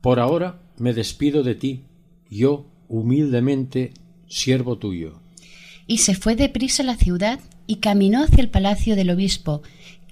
Por 0.00 0.20
ahora 0.20 0.60
me 0.78 0.92
despido 0.92 1.42
de 1.42 1.54
ti, 1.54 1.82
yo, 2.30 2.66
humildemente, 2.88 3.92
siervo 4.28 4.78
tuyo. 4.78 5.20
y 5.88 5.98
se 5.98 6.14
fue 6.14 6.34
deprisa 6.36 6.82
a 6.82 6.86
la 6.86 6.96
ciudad 6.96 7.40
y 7.66 7.76
caminó 7.76 8.22
hacia 8.24 8.42
el 8.42 8.48
palacio 8.50 8.96
del 8.96 9.10
obispo, 9.10 9.62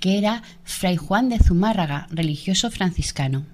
que 0.00 0.18
era 0.18 0.42
Fray 0.62 0.96
Juan 0.96 1.28
de 1.28 1.38
Zumárraga, 1.38 2.06
religioso 2.10 2.70
franciscano. 2.70 3.46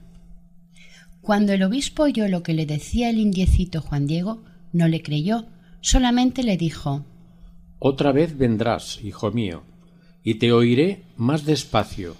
Cuando 1.22 1.52
el 1.52 1.62
obispo 1.62 2.04
oyó 2.04 2.28
lo 2.28 2.42
que 2.42 2.54
le 2.54 2.66
decía 2.66 3.10
el 3.10 3.18
indiecito 3.18 3.80
Juan 3.82 4.06
Diego, 4.06 4.42
no 4.72 4.88
le 4.88 5.02
creyó, 5.02 5.46
solamente 5.80 6.42
le 6.42 6.56
dijo 6.56 7.04
Otra 7.82 8.12
vez 8.12 8.36
vendrás, 8.36 9.00
hijo 9.02 9.30
mío, 9.30 9.62
y 10.22 10.34
te 10.34 10.52
oiré 10.52 11.02
más 11.16 11.46
despacio. 11.46 12.14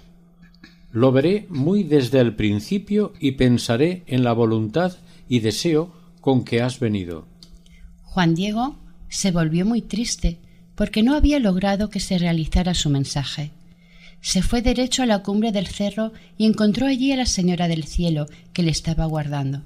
Lo 0.91 1.11
veré 1.11 1.45
muy 1.49 1.83
desde 1.83 2.19
el 2.19 2.35
principio 2.35 3.13
y 3.19 3.33
pensaré 3.33 4.03
en 4.07 4.23
la 4.23 4.33
voluntad 4.33 4.97
y 5.29 5.39
deseo 5.39 5.93
con 6.19 6.43
que 6.43 6.63
has 6.63 6.79
venido. 6.79 7.27
Juan 8.01 8.33
Diego 8.33 8.75
se 9.07 9.31
volvió 9.31 9.63
muy 9.63 9.83
triste 9.83 10.39
porque 10.73 11.03
no 11.03 11.13
había 11.13 11.37
logrado 11.37 11.91
que 11.91 11.99
se 11.99 12.17
realizara 12.17 12.73
su 12.73 12.89
mensaje. 12.89 13.51
Se 14.19 14.41
fue 14.41 14.63
derecho 14.63 15.03
a 15.03 15.05
la 15.05 15.21
cumbre 15.21 15.51
del 15.51 15.67
cerro 15.67 16.11
y 16.39 16.47
encontró 16.47 16.87
allí 16.87 17.11
a 17.11 17.17
la 17.17 17.27
Señora 17.27 17.67
del 17.67 17.83
Cielo 17.83 18.25
que 18.51 18.63
le 18.63 18.71
estaba 18.71 19.03
aguardando. 19.03 19.61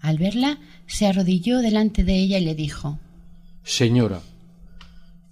Al 0.00 0.18
verla, 0.18 0.58
se 0.88 1.06
arrodilló 1.06 1.60
delante 1.60 2.02
de 2.02 2.16
ella 2.16 2.38
y 2.38 2.44
le 2.44 2.56
dijo 2.56 2.98
Señora, 3.62 4.20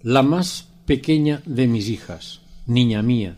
la 0.01 0.21
más 0.21 0.69
pequeña 0.85 1.41
de 1.45 1.67
mis 1.67 1.89
hijas, 1.89 2.41
niña 2.65 3.01
mía, 3.01 3.37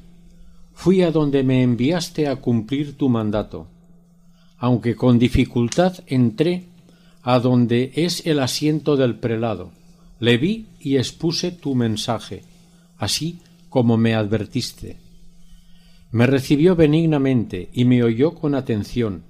fui 0.73 1.01
a 1.01 1.11
donde 1.11 1.43
me 1.43 1.63
enviaste 1.63 2.27
a 2.27 2.35
cumplir 2.37 2.97
tu 2.97 3.09
mandato, 3.09 3.67
aunque 4.57 4.95
con 4.95 5.17
dificultad 5.19 5.93
entré 6.07 6.65
a 7.23 7.39
donde 7.39 7.91
es 7.95 8.25
el 8.25 8.39
asiento 8.39 8.97
del 8.97 9.15
prelado. 9.15 9.71
Le 10.19 10.37
vi 10.37 10.67
y 10.81 10.97
expuse 10.97 11.51
tu 11.51 11.75
mensaje, 11.75 12.43
así 12.97 13.39
como 13.69 13.97
me 13.97 14.15
advertiste. 14.15 14.97
Me 16.11 16.27
recibió 16.27 16.75
benignamente 16.75 17.69
y 17.71 17.85
me 17.85 18.03
oyó 18.03 18.35
con 18.35 18.53
atención, 18.53 19.23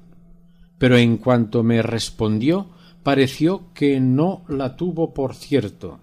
pero 0.78 0.98
en 0.98 1.18
cuanto 1.18 1.62
me 1.62 1.82
respondió 1.84 2.68
pareció 3.04 3.64
que 3.74 4.00
no 4.00 4.44
la 4.48 4.76
tuvo 4.76 5.14
por 5.14 5.36
cierto. 5.36 6.00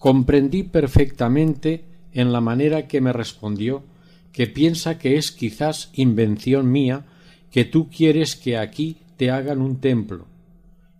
Comprendí 0.00 0.62
perfectamente 0.62 1.84
en 2.14 2.32
la 2.32 2.40
manera 2.40 2.88
que 2.88 3.02
me 3.02 3.12
respondió 3.12 3.84
que 4.32 4.46
piensa 4.46 4.98
que 4.98 5.18
es 5.18 5.30
quizás 5.30 5.90
invención 5.92 6.72
mía 6.72 7.04
que 7.50 7.66
tú 7.66 7.90
quieres 7.90 8.34
que 8.34 8.56
aquí 8.56 8.96
te 9.18 9.30
hagan 9.30 9.60
un 9.60 9.78
templo, 9.78 10.24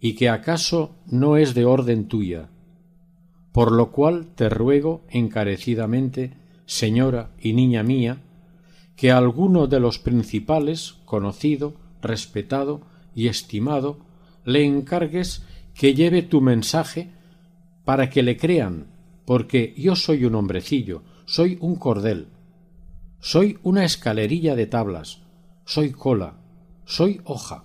y 0.02 0.16
que 0.16 0.28
acaso 0.28 0.96
no 1.06 1.38
es 1.38 1.54
de 1.54 1.64
orden 1.64 2.08
tuya. 2.08 2.50
Por 3.52 3.72
lo 3.72 3.90
cual 3.90 4.26
te 4.34 4.50
ruego 4.50 5.00
encarecidamente, 5.08 6.34
señora 6.66 7.30
y 7.40 7.54
niña 7.54 7.82
mía, 7.82 8.18
que 8.96 9.10
alguno 9.10 9.66
de 9.66 9.80
los 9.80 9.98
principales, 9.98 10.96
conocido, 11.06 11.72
respetado 12.02 12.82
y 13.14 13.28
estimado, 13.28 13.96
le 14.44 14.62
encargues 14.66 15.42
que 15.72 15.94
lleve 15.94 16.20
tu 16.20 16.42
mensaje 16.42 17.08
para 17.86 18.10
que 18.10 18.22
le 18.22 18.36
crean, 18.36 18.89
porque 19.30 19.74
yo 19.76 19.94
soy 19.94 20.24
un 20.24 20.34
hombrecillo, 20.34 21.04
soy 21.24 21.56
un 21.60 21.76
cordel, 21.76 22.26
soy 23.20 23.60
una 23.62 23.84
escalerilla 23.84 24.56
de 24.56 24.66
tablas, 24.66 25.20
soy 25.64 25.92
cola, 25.92 26.34
soy 26.84 27.20
hoja, 27.22 27.62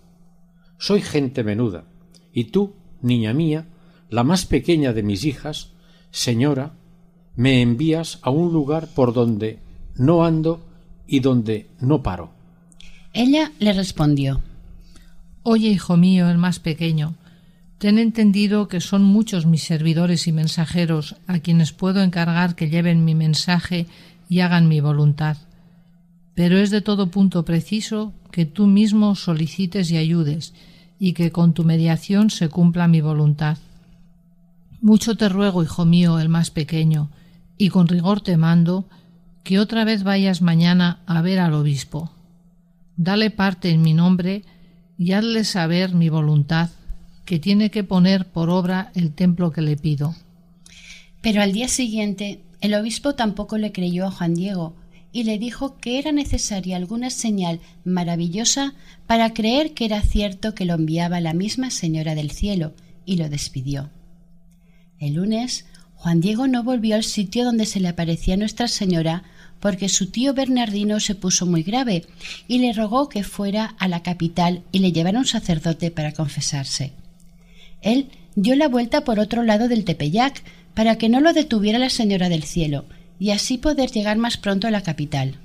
soy 0.78 1.02
gente 1.02 1.44
menuda, 1.44 1.86
y 2.32 2.44
tú, 2.52 2.76
niña 3.02 3.34
mía, 3.34 3.66
la 4.12 4.24
más 4.24 4.46
pequeña 4.46 4.94
de 4.94 5.02
mis 5.02 5.26
hijas, 5.26 5.72
señora, 6.12 6.74
me 7.36 7.64
envías 7.64 8.20
a 8.22 8.30
un 8.30 8.54
lugar 8.54 8.88
por 8.94 9.12
donde 9.12 9.58
no 9.96 10.24
ando 10.24 10.64
y 11.08 11.20
donde 11.20 11.72
no 11.80 12.04
paro. 12.04 12.30
Ella 13.12 13.54
le 13.58 13.74
respondió 13.74 14.44
Oye, 15.42 15.70
hijo 15.70 15.98
mío, 15.98 16.30
el 16.30 16.38
más 16.38 16.60
pequeño, 16.60 17.16
ten 17.78 18.00
entendido 18.00 18.68
que 18.68 18.80
son 18.80 19.04
muchos 19.04 19.46
mis 19.46 19.64
servidores 19.64 20.28
y 20.28 20.32
mensajeros 20.32 21.16
a 21.28 21.40
quienes 21.40 21.72
puedo 21.74 22.02
encargar 22.02 22.56
que 22.56 22.70
lleven 22.70 23.06
mi 23.06 23.16
mensaje 23.16 23.88
y 24.30 24.40
hagan 24.40 24.68
mi 24.68 24.80
voluntad. 24.80 25.38
Pero 26.34 26.58
es 26.58 26.70
de 26.70 26.82
todo 26.82 27.12
punto 27.12 27.46
preciso 27.46 28.14
que 28.32 28.46
tú 28.46 28.68
mismo 28.68 29.16
solicites 29.16 29.92
y 29.92 29.98
ayudes, 29.98 30.54
y 31.00 31.14
que 31.14 31.32
con 31.32 31.54
tu 31.54 31.64
mediación 31.64 32.30
se 32.30 32.50
cumpla 32.50 32.88
mi 32.88 33.02
voluntad. 33.02 33.58
Mucho 34.82 35.16
te 35.16 35.30
ruego, 35.30 35.64
hijo 35.64 35.86
mío, 35.86 36.20
el 36.20 36.30
más 36.30 36.52
pequeño, 36.52 37.10
y 37.58 37.70
con 37.70 37.88
rigor 37.88 38.22
te 38.22 38.38
mando, 38.38 38.88
que 39.44 39.60
otra 39.60 39.86
vez 39.86 40.04
vayas 40.04 40.42
mañana 40.42 41.00
a 41.06 41.22
ver 41.22 41.40
al 41.40 41.54
obispo. 41.54 42.12
Dale 42.98 43.30
parte 43.30 43.70
en 43.72 43.82
mi 43.82 43.94
nombre 43.94 44.44
y 44.98 45.12
hazle 45.12 45.44
saber 45.44 45.94
mi 45.94 46.10
voluntad, 46.10 46.70
que 47.26 47.40
tiene 47.40 47.72
que 47.72 47.84
poner 47.84 48.28
por 48.28 48.50
obra 48.50 48.92
el 48.96 49.12
templo 49.14 49.52
que 49.52 49.62
le 49.62 49.78
pido. 49.78 50.16
Pero 51.22 51.42
al 51.42 51.54
día 51.54 51.68
siguiente 51.68 52.42
el 52.62 52.74
obispo 52.74 53.16
tampoco 53.16 53.58
le 53.58 53.72
creyó 53.72 54.08
a 54.08 54.12
Juan 54.12 54.36
Diego 54.36 54.76
y 55.12 55.24
le 55.24 55.40
dijo 55.40 55.78
que 55.78 55.98
era 55.98 56.12
necesaria 56.12 56.76
alguna 56.76 57.10
señal 57.10 57.60
maravillosa 57.84 58.74
para 59.08 59.34
creer 59.34 59.74
que 59.74 59.86
era 59.86 60.02
cierto 60.02 60.54
que 60.54 60.66
lo 60.66 60.74
enviaba 60.74 61.22
la 61.22 61.34
misma 61.34 61.70
Señora 61.70 62.16
del 62.16 62.32
Cielo, 62.32 62.74
y 63.06 63.16
lo 63.16 63.30
despidió. 63.30 63.90
El 65.00 65.14
lunes, 65.14 65.66
Juan 65.96 66.20
Diego 66.20 66.48
no 66.48 66.64
volvió 66.64 66.96
al 66.96 67.04
sitio 67.04 67.46
donde 67.46 67.66
se 67.66 67.80
le 67.80 67.88
aparecía 67.88 68.36
Nuestra 68.36 68.68
Señora 68.68 69.24
porque 69.60 69.90
su 69.90 70.12
tío 70.12 70.34
Bernardino 70.34 71.00
se 71.00 71.16
puso 71.16 71.46
muy 71.46 71.64
grave 71.64 72.06
y 72.48 72.60
le 72.60 72.74
rogó 72.74 73.10
que 73.10 73.24
fuera 73.24 73.76
a 73.80 73.88
la 73.88 74.04
capital 74.04 74.64
y 74.72 74.80
le 74.80 74.92
llevara 74.92 75.20
un 75.20 75.26
sacerdote 75.26 75.92
para 75.92 76.12
confesarse. 76.12 76.94
Él 77.86 78.10
dio 78.36 78.56
la 78.56 78.68
vuelta 78.68 79.06
por 79.06 79.20
otro 79.20 79.44
lado 79.44 79.70
del 79.70 79.86
Tepeyac 79.86 80.44
para 80.74 80.98
que 80.98 81.08
no 81.08 81.22
lo 81.22 81.32
detuviera 81.32 81.80
la 81.80 81.92
Señora 81.92 82.28
del 82.28 82.44
Cielo 82.44 82.84
y 83.20 83.30
así 83.30 83.58
poder 83.58 83.92
llegar 83.92 84.18
más 84.18 84.38
pronto 84.38 84.68
a 84.68 84.72
la 84.72 84.82
capital. 84.82 85.36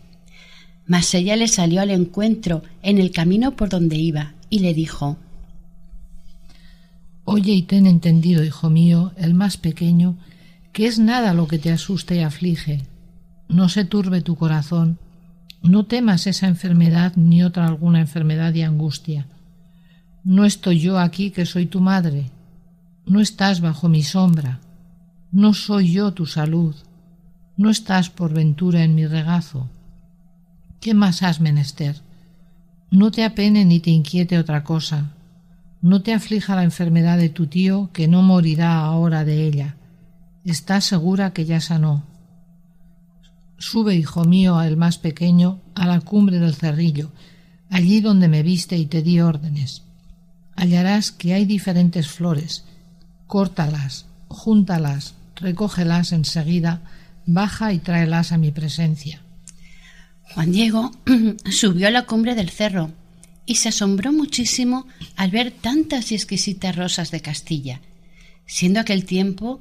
Mas 0.86 1.14
ella 1.14 1.36
le 1.36 1.46
salió 1.46 1.82
al 1.82 1.90
encuentro 1.90 2.62
en 2.82 2.98
el 2.98 3.12
camino 3.12 3.54
por 3.54 3.68
donde 3.68 3.96
iba 3.96 4.34
y 4.48 4.60
le 4.60 4.74
dijo 4.74 5.18
Oye 7.24 7.52
y 7.52 7.62
ten 7.62 7.86
entendido, 7.86 8.42
hijo 8.42 8.70
mío, 8.70 9.12
el 9.16 9.34
más 9.34 9.58
pequeño, 9.58 10.16
que 10.72 10.86
es 10.86 10.98
nada 10.98 11.34
lo 11.34 11.46
que 11.46 11.58
te 11.58 11.70
asusta 11.70 12.14
y 12.14 12.20
aflige. 12.20 12.80
No 13.48 13.68
se 13.68 13.84
turbe 13.84 14.22
tu 14.22 14.36
corazón, 14.36 14.98
no 15.62 15.84
temas 15.84 16.26
esa 16.26 16.48
enfermedad 16.48 17.12
ni 17.16 17.42
otra 17.42 17.66
alguna 17.66 18.00
enfermedad 18.00 18.54
y 18.54 18.62
angustia. 18.62 19.26
No 20.22 20.44
estoy 20.44 20.80
yo 20.80 20.98
aquí 20.98 21.30
que 21.30 21.46
soy 21.46 21.66
tu 21.66 21.80
madre, 21.80 22.30
no 23.06 23.20
estás 23.20 23.60
bajo 23.60 23.88
mi 23.88 24.02
sombra, 24.02 24.60
no 25.32 25.54
soy 25.54 25.92
yo 25.92 26.12
tu 26.12 26.26
salud, 26.26 26.74
no 27.56 27.70
estás 27.70 28.10
por 28.10 28.34
ventura 28.34 28.84
en 28.84 28.94
mi 28.94 29.06
regazo. 29.06 29.68
¿Qué 30.80 30.94
más 30.94 31.22
has 31.22 31.40
menester? 31.40 32.02
No 32.90 33.10
te 33.10 33.24
apene 33.24 33.64
ni 33.64 33.80
te 33.80 33.90
inquiete 33.90 34.38
otra 34.38 34.64
cosa. 34.64 35.12
No 35.80 36.02
te 36.02 36.12
aflija 36.12 36.56
la 36.56 36.64
enfermedad 36.64 37.16
de 37.16 37.28
tu 37.28 37.46
tío, 37.46 37.90
que 37.92 38.08
no 38.08 38.22
morirá 38.22 38.80
ahora 38.80 39.24
de 39.24 39.46
ella. 39.46 39.76
Estás 40.44 40.84
segura 40.84 41.32
que 41.32 41.44
ya 41.44 41.60
sanó. 41.60 42.04
Sube, 43.58 43.94
hijo 43.94 44.24
mío, 44.24 44.60
el 44.62 44.76
más 44.76 44.98
pequeño, 44.98 45.60
a 45.74 45.86
la 45.86 46.00
cumbre 46.00 46.38
del 46.38 46.54
cerrillo, 46.54 47.10
allí 47.70 48.00
donde 48.00 48.28
me 48.28 48.42
viste 48.42 48.76
y 48.76 48.86
te 48.86 49.02
di 49.02 49.20
órdenes. 49.20 49.84
Hallarás 50.56 51.12
que 51.12 51.34
hay 51.34 51.44
diferentes 51.44 52.08
flores. 52.08 52.64
Córtalas, 53.26 54.06
júntalas, 54.28 55.14
recógelas 55.36 56.12
enseguida, 56.12 56.82
baja 57.26 57.72
y 57.72 57.78
tráelas 57.78 58.32
a 58.32 58.38
mi 58.38 58.50
presencia. 58.50 59.22
Juan 60.34 60.52
Diego 60.52 60.92
subió 61.50 61.88
a 61.88 61.90
la 61.90 62.06
cumbre 62.06 62.34
del 62.34 62.50
cerro 62.50 62.90
y 63.46 63.56
se 63.56 63.70
asombró 63.70 64.12
muchísimo 64.12 64.86
al 65.16 65.30
ver 65.30 65.50
tantas 65.50 66.12
y 66.12 66.14
exquisitas 66.14 66.76
rosas 66.76 67.10
de 67.10 67.20
Castilla 67.20 67.80
siendo 68.50 68.80
aquel 68.80 69.04
tiempo 69.04 69.60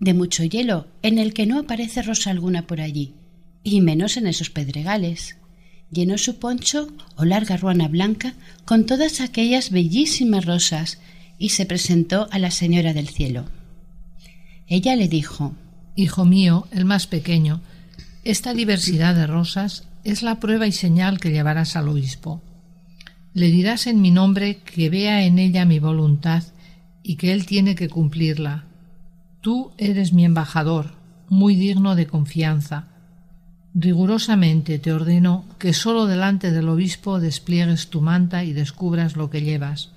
de 0.00 0.14
mucho 0.14 0.42
hielo, 0.42 0.88
en 1.02 1.18
el 1.18 1.34
que 1.34 1.44
no 1.44 1.58
aparece 1.58 2.00
rosa 2.00 2.30
alguna 2.30 2.66
por 2.66 2.80
allí, 2.80 3.12
y 3.62 3.82
menos 3.82 4.16
en 4.16 4.26
esos 4.26 4.48
pedregales. 4.48 5.36
Llenó 5.90 6.18
su 6.18 6.38
poncho 6.38 6.88
o 7.16 7.24
larga 7.24 7.56
ruana 7.56 7.88
blanca 7.88 8.34
con 8.64 8.86
todas 8.86 9.20
aquellas 9.20 9.70
bellísimas 9.70 10.44
rosas 10.44 10.98
y 11.38 11.50
se 11.50 11.66
presentó 11.66 12.28
a 12.30 12.38
la 12.38 12.50
Señora 12.50 12.92
del 12.92 13.08
Cielo. 13.08 13.46
Ella 14.66 14.96
le 14.96 15.08
dijo 15.08 15.54
Hijo 15.96 16.24
mío, 16.24 16.68
el 16.70 16.84
más 16.84 17.06
pequeño, 17.06 17.60
esta 18.24 18.52
diversidad 18.52 19.14
de 19.14 19.26
rosas 19.26 19.88
es 20.04 20.22
la 20.22 20.38
prueba 20.38 20.66
y 20.66 20.72
señal 20.72 21.18
que 21.18 21.30
llevarás 21.30 21.76
al 21.76 21.88
obispo. 21.88 22.42
Le 23.34 23.50
dirás 23.50 23.86
en 23.86 24.00
mi 24.00 24.10
nombre 24.10 24.58
que 24.58 24.90
vea 24.90 25.24
en 25.24 25.38
ella 25.38 25.64
mi 25.64 25.78
voluntad 25.78 26.44
y 27.02 27.16
que 27.16 27.32
él 27.32 27.46
tiene 27.46 27.74
que 27.74 27.88
cumplirla. 27.88 28.64
Tú 29.40 29.72
eres 29.78 30.12
mi 30.12 30.24
embajador, 30.24 30.94
muy 31.28 31.54
digno 31.54 31.94
de 31.94 32.06
confianza. 32.06 32.87
Rigurosamente 33.74 34.78
te 34.78 34.92
ordeno 34.92 35.44
que 35.58 35.72
sólo 35.72 36.06
delante 36.06 36.50
del 36.50 36.68
obispo 36.68 37.20
despliegues 37.20 37.88
tu 37.88 38.00
manta 38.00 38.44
y 38.44 38.52
descubras 38.52 39.16
lo 39.16 39.30
que 39.30 39.42
llevas. 39.42 39.90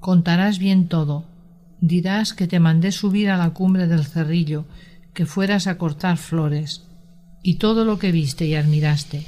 Contarás 0.00 0.58
bien 0.58 0.88
todo. 0.88 1.24
Dirás 1.80 2.32
que 2.32 2.46
te 2.46 2.60
mandé 2.60 2.90
subir 2.92 3.30
a 3.30 3.36
la 3.36 3.50
cumbre 3.50 3.86
del 3.86 4.04
cerrillo, 4.04 4.64
que 5.14 5.26
fueras 5.26 5.66
a 5.66 5.78
cortar 5.78 6.16
flores, 6.16 6.82
y 7.42 7.54
todo 7.54 7.84
lo 7.84 7.98
que 7.98 8.12
viste 8.12 8.46
y 8.46 8.54
admiraste, 8.54 9.24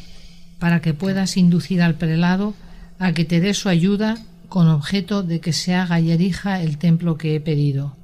para 0.59 0.81
que 0.81 0.94
puedas 0.94 1.37
inducir 1.37 1.83
al 1.83 1.94
prelado 1.94 2.55
a 2.98 3.12
que 3.12 3.24
te 3.24 3.40
dé 3.40 3.55
su 3.55 3.68
ayuda 3.68 4.18
con 4.48 4.68
objeto 4.68 5.22
de 5.22 5.40
que 5.40 5.53
se 5.53 5.74
haga 5.74 6.01
y 6.01 6.11
erija 6.11 6.62
el 6.62 6.79
templo 6.79 7.16
que 7.16 7.37
he 7.37 7.40
pedido. 7.40 7.96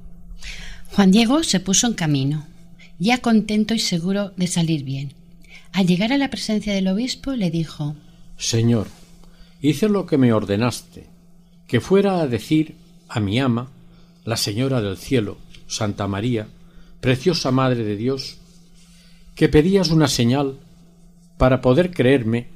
Juan 0.93 1.11
Diego 1.11 1.43
se 1.43 1.59
puso 1.59 1.87
en 1.87 1.93
camino, 1.93 2.45
ya 2.99 3.17
contento 3.17 3.73
y 3.73 3.79
seguro 3.79 4.31
de 4.37 4.47
salir 4.47 4.83
bien. 4.83 5.13
Al 5.75 5.87
llegar 5.87 6.13
a 6.13 6.17
la 6.17 6.29
presencia 6.29 6.73
del 6.73 6.87
obispo 6.87 7.33
le 7.33 7.51
dijo 7.51 7.97
Señor, 8.37 8.87
hice 9.59 9.89
lo 9.89 10.05
que 10.05 10.17
me 10.17 10.31
ordenaste, 10.31 11.05
que 11.67 11.81
fuera 11.81 12.21
a 12.21 12.27
decir 12.27 12.75
a 13.09 13.19
mi 13.19 13.41
ama, 13.41 13.71
la 14.23 14.37
Señora 14.37 14.81
del 14.81 14.95
Cielo, 14.95 15.37
Santa 15.67 16.07
María, 16.07 16.47
preciosa 17.01 17.51
Madre 17.51 17.83
de 17.83 17.97
Dios, 17.97 18.37
que 19.35 19.49
pedías 19.49 19.89
una 19.89 20.07
señal 20.07 20.55
para 21.37 21.59
poder 21.59 21.91
creerme 21.91 22.47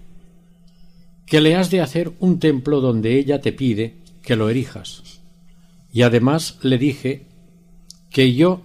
que 1.25 1.41
le 1.41 1.57
has 1.57 1.69
de 1.69 1.81
hacer 1.81 2.13
un 2.21 2.39
templo 2.39 2.79
donde 2.79 3.19
ella 3.19 3.41
te 3.41 3.51
pide 3.51 3.95
que 4.21 4.37
lo 4.37 4.49
erijas. 4.49 5.19
Y 5.91 6.03
además 6.03 6.57
le 6.61 6.77
dije 6.77 7.25
que 8.11 8.33
yo 8.33 8.61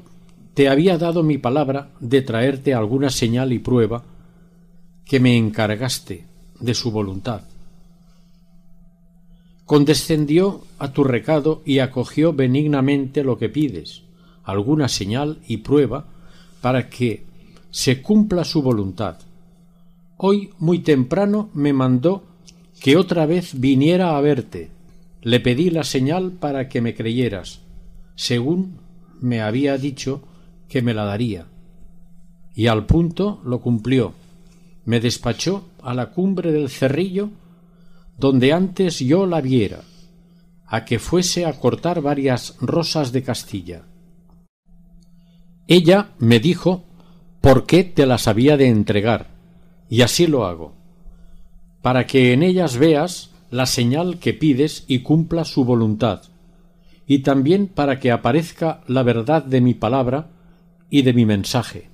te 0.54 0.68
había 0.68 0.96
dado 0.96 1.24
mi 1.24 1.38
palabra 1.38 1.90
de 1.98 2.22
traerte 2.22 2.72
alguna 2.72 3.10
señal 3.10 3.52
y 3.52 3.58
prueba 3.58 4.13
que 5.04 5.20
me 5.20 5.36
encargaste 5.36 6.24
de 6.60 6.74
su 6.74 6.90
voluntad. 6.90 7.42
Condescendió 9.64 10.62
a 10.78 10.92
tu 10.92 11.04
recado 11.04 11.62
y 11.64 11.78
acogió 11.78 12.32
benignamente 12.32 13.24
lo 13.24 13.38
que 13.38 13.48
pides, 13.48 14.02
alguna 14.44 14.88
señal 14.88 15.38
y 15.46 15.58
prueba 15.58 16.06
para 16.60 16.88
que 16.90 17.24
se 17.70 18.02
cumpla 18.02 18.44
su 18.44 18.62
voluntad. 18.62 19.18
Hoy 20.16 20.50
muy 20.58 20.80
temprano 20.80 21.50
me 21.54 21.72
mandó 21.72 22.24
que 22.80 22.96
otra 22.96 23.26
vez 23.26 23.58
viniera 23.58 24.16
a 24.16 24.20
verte. 24.20 24.70
Le 25.22 25.40
pedí 25.40 25.70
la 25.70 25.84
señal 25.84 26.32
para 26.32 26.68
que 26.68 26.80
me 26.80 26.94
creyeras, 26.94 27.60
según 28.14 28.78
me 29.20 29.40
había 29.40 29.78
dicho 29.78 30.22
que 30.68 30.82
me 30.82 30.92
la 30.92 31.04
daría. 31.04 31.46
Y 32.54 32.66
al 32.66 32.86
punto 32.86 33.40
lo 33.44 33.60
cumplió. 33.60 34.12
Me 34.84 35.00
despachó 35.00 35.68
a 35.82 35.94
la 35.94 36.10
cumbre 36.10 36.52
del 36.52 36.68
cerrillo 36.68 37.30
donde 38.18 38.52
antes 38.52 39.00
yo 39.00 39.26
la 39.26 39.40
viera, 39.40 39.80
a 40.66 40.84
que 40.84 40.98
fuese 40.98 41.46
a 41.46 41.52
cortar 41.58 42.00
varias 42.00 42.56
rosas 42.60 43.12
de 43.12 43.22
Castilla. 43.22 43.82
Ella 45.66 46.10
me 46.18 46.40
dijo 46.40 46.84
por 47.40 47.66
qué 47.66 47.84
te 47.84 48.06
las 48.06 48.28
había 48.28 48.56
de 48.56 48.68
entregar, 48.68 49.28
y 49.88 50.02
así 50.02 50.26
lo 50.26 50.46
hago, 50.46 50.74
para 51.82 52.06
que 52.06 52.32
en 52.32 52.42
ellas 52.42 52.76
veas 52.76 53.30
la 53.50 53.66
señal 53.66 54.18
que 54.18 54.34
pides 54.34 54.84
y 54.86 55.00
cumpla 55.00 55.44
su 55.44 55.64
voluntad, 55.64 56.22
y 57.06 57.20
también 57.20 57.66
para 57.66 57.98
que 57.98 58.10
aparezca 58.10 58.82
la 58.86 59.02
verdad 59.02 59.42
de 59.42 59.60
mi 59.60 59.74
palabra 59.74 60.30
y 60.90 61.02
de 61.02 61.12
mi 61.12 61.26
mensaje. 61.26 61.90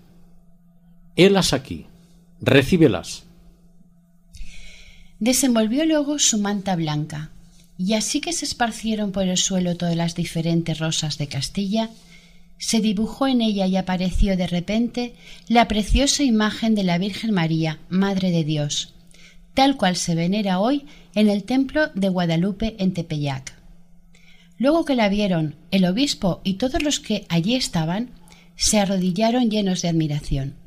Helas 1.17 1.53
aquí, 1.53 1.87
recíbelas. 2.41 3.25
Desenvolvió 5.19 5.85
luego 5.85 6.19
su 6.19 6.39
manta 6.39 6.77
blanca, 6.77 7.31
y 7.77 7.95
así 7.95 8.21
que 8.21 8.33
se 8.33 8.45
esparcieron 8.45 9.13
por 9.13 9.27
el 9.27 9.37
suelo 9.37 9.77
todas 9.77 9.97
las 9.97 10.15
diferentes 10.15 10.79
rosas 10.79 11.19
de 11.19 11.29
Castilla, 11.29 11.91
se 12.59 12.81
dibujó 12.81 13.27
en 13.27 13.41
ella 13.41 13.67
y 13.67 13.77
apareció 13.77 14.37
de 14.37 14.47
repente 14.47 15.15
la 15.49 15.67
preciosa 15.67 16.23
imagen 16.23 16.75
de 16.75 16.85
la 16.85 16.99
Virgen 16.99 17.33
María, 17.33 17.79
Madre 17.89 18.31
de 18.31 18.45
Dios, 18.45 18.93
tal 19.55 19.77
cual 19.79 19.97
se 19.97 20.15
venera 20.15 20.61
hoy 20.61 20.85
en 21.15 21.31
el 21.31 21.45
templo 21.45 21.89
de 21.95 22.11
Guadalupe 22.11 22.77
en 22.79 22.93
Tepeyac. 22.93 23.55
Luego 24.59 24.85
que 24.85 24.95
la 24.95 25.09
vieron, 25.09 25.55
el 25.71 25.87
obispo 25.87 26.43
y 26.45 26.55
todos 26.55 26.83
los 26.83 27.01
que 27.01 27.25
allí 27.31 27.55
estaban 27.55 28.11
se 28.57 28.79
arrodillaron 28.79 29.51
llenos 29.51 29.81
de 29.81 29.89
admiración. 29.89 30.60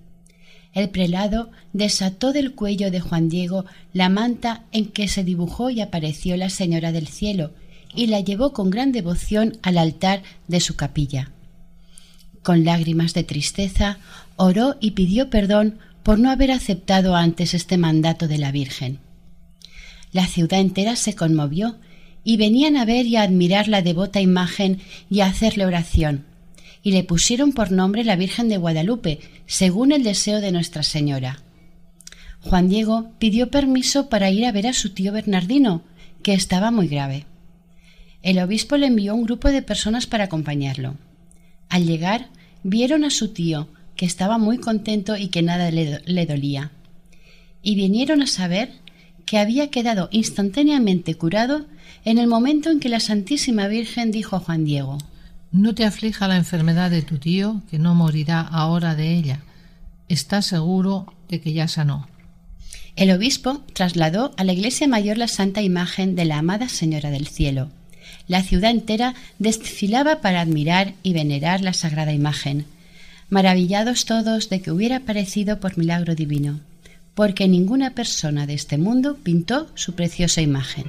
El 0.74 0.90
prelado 0.90 1.52
desató 1.72 2.34
del 2.34 2.56
cuello 2.56 2.90
de 2.90 3.00
Juan 3.00 3.30
Diego 3.30 3.66
la 3.94 4.10
manta 4.10 4.64
en 4.72 4.88
que 4.88 5.08
se 5.08 5.24
dibujó 5.24 5.70
y 5.70 5.82
apareció 5.82 6.36
la 6.36 6.50
Señora 6.50 6.92
del 6.92 7.08
Cielo, 7.08 7.52
y 7.96 8.08
la 8.08 8.22
llevó 8.22 8.54
con 8.54 8.72
gran 8.72 8.92
devoción 8.92 9.58
al 9.62 9.78
altar 9.78 10.24
de 10.48 10.60
su 10.60 10.76
capilla. 10.76 11.32
Con 12.42 12.66
lágrimas 12.66 13.14
de 13.14 13.24
tristeza, 13.24 14.00
oró 14.36 14.78
y 14.82 14.92
pidió 14.92 15.30
perdón 15.30 15.78
por 16.02 16.20
no 16.20 16.32
haber 16.32 16.52
aceptado 16.52 17.16
antes 17.16 17.54
este 17.54 17.78
mandato 17.78 18.28
de 18.28 18.40
la 18.40 18.52
Virgen. 18.52 19.00
La 20.12 20.26
ciudad 20.28 20.60
entera 20.60 20.96
se 20.96 21.16
conmovió 21.16 21.78
y 22.24 22.38
venían 22.38 22.78
a 22.78 22.86
ver 22.86 23.06
y 23.06 23.16
a 23.16 23.24
admirar 23.24 23.68
la 23.68 23.82
devota 23.82 24.22
imagen 24.22 24.80
y 25.10 25.22
a 25.22 25.28
hacerle 25.28 25.66
oración, 25.66 26.26
y 26.84 26.92
le 26.92 27.06
pusieron 27.06 27.54
por 27.54 27.72
nombre 27.72 28.04
la 28.04 28.18
Virgen 28.18 28.50
de 28.50 28.58
Guadalupe, 28.58 29.22
según 29.48 29.94
el 29.94 30.04
deseo 30.04 30.42
de 30.42 30.52
Nuestra 30.52 30.84
Señora. 30.84 31.40
Juan 32.42 32.68
Diego 32.68 33.12
pidió 33.20 33.50
permiso 33.50 34.10
para 34.10 34.30
ir 34.30 34.46
a 34.46 34.52
ver 34.52 34.68
a 34.68 34.74
su 34.74 34.94
tío 34.94 35.14
Bernardino, 35.14 35.84
que 36.22 36.34
estaba 36.34 36.72
muy 36.72 36.90
grave. 36.90 37.26
El 38.22 38.38
obispo 38.40 38.76
le 38.76 38.88
envió 38.88 39.16
un 39.16 39.24
grupo 39.24 39.50
de 39.50 39.62
personas 39.62 40.08
para 40.08 40.26
acompañarlo. 40.26 40.96
Al 41.70 41.86
llegar, 41.86 42.28
vieron 42.64 43.06
a 43.06 43.10
su 43.10 43.30
tío, 43.30 43.70
que 43.96 44.06
estaba 44.06 44.38
muy 44.38 44.58
contento 44.58 45.16
y 45.16 45.30
que 45.30 45.42
nada 45.42 45.72
le, 45.72 46.26
dolía. 46.26 46.72
Y 47.62 47.76
vinieron 47.76 48.22
a 48.22 48.28
saber 48.28 48.72
que 49.26 49.38
había 49.38 49.70
quedado 49.70 50.10
instantáneamente 50.12 51.16
curado 51.16 51.66
en 52.04 52.18
el 52.18 52.28
momento 52.28 52.72
en 52.72 52.82
que 52.82 52.90
la 52.90 53.00
Santísima 53.00 53.68
Virgen 53.68 54.12
dijo 54.12 54.36
a 54.36 54.40
Juan 54.40 54.66
Diego 54.66 54.98
No 55.54 55.76
te 55.76 55.86
aflija 55.86 56.28
la 56.28 56.36
enfermedad 56.36 56.90
de 56.90 57.04
tu 57.04 57.20
tío, 57.20 57.62
que 57.70 57.78
no 57.78 57.94
morirá 57.94 58.42
ahora 58.42 58.96
de 58.96 59.14
ella. 59.14 59.42
Estás 60.10 60.48
seguro 60.48 61.14
de 61.30 61.42
que 61.42 61.54
ya 61.54 61.68
sanó. 61.68 62.08
El 62.96 63.12
obispo 63.12 63.62
trasladó 63.74 64.34
a 64.38 64.44
la 64.46 64.54
iglesia 64.54 64.88
mayor 64.88 65.20
la 65.20 65.28
santa 65.28 65.62
imagen 65.62 66.16
de 66.16 66.26
la 66.26 66.40
amada 66.40 66.70
Señora 66.70 67.12
del 67.12 67.28
Cielo. 67.28 67.70
La 68.28 68.42
ciudad 68.42 68.72
entera 68.72 69.14
desfilaba 69.38 70.22
para 70.22 70.42
admirar 70.42 70.96
y 71.04 71.14
venerar 71.14 71.62
la 71.62 71.74
sagrada 71.74 72.14
imagen, 72.14 72.66
maravillados 73.30 74.06
todos 74.06 74.50
de 74.50 74.60
que 74.60 74.72
hubiera 74.72 74.98
aparecido 74.98 75.60
por 75.60 75.78
milagro 75.78 76.16
divino, 76.16 76.62
porque 77.14 77.48
ninguna 77.48 77.92
persona 77.92 78.48
de 78.48 78.56
este 78.56 78.80
mundo 78.80 79.20
pintó 79.22 79.68
su 79.76 79.94
preciosa 79.94 80.42
imagen. 80.42 80.86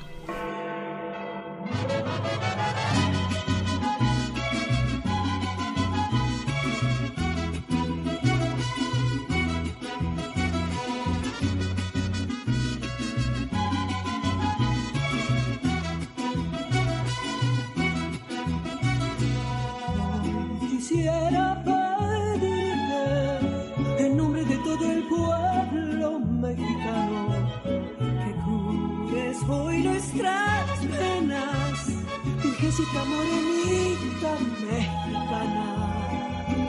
Virgencita 32.76 33.04
morenita. 33.04 34.30
Mexicana, 34.66 35.66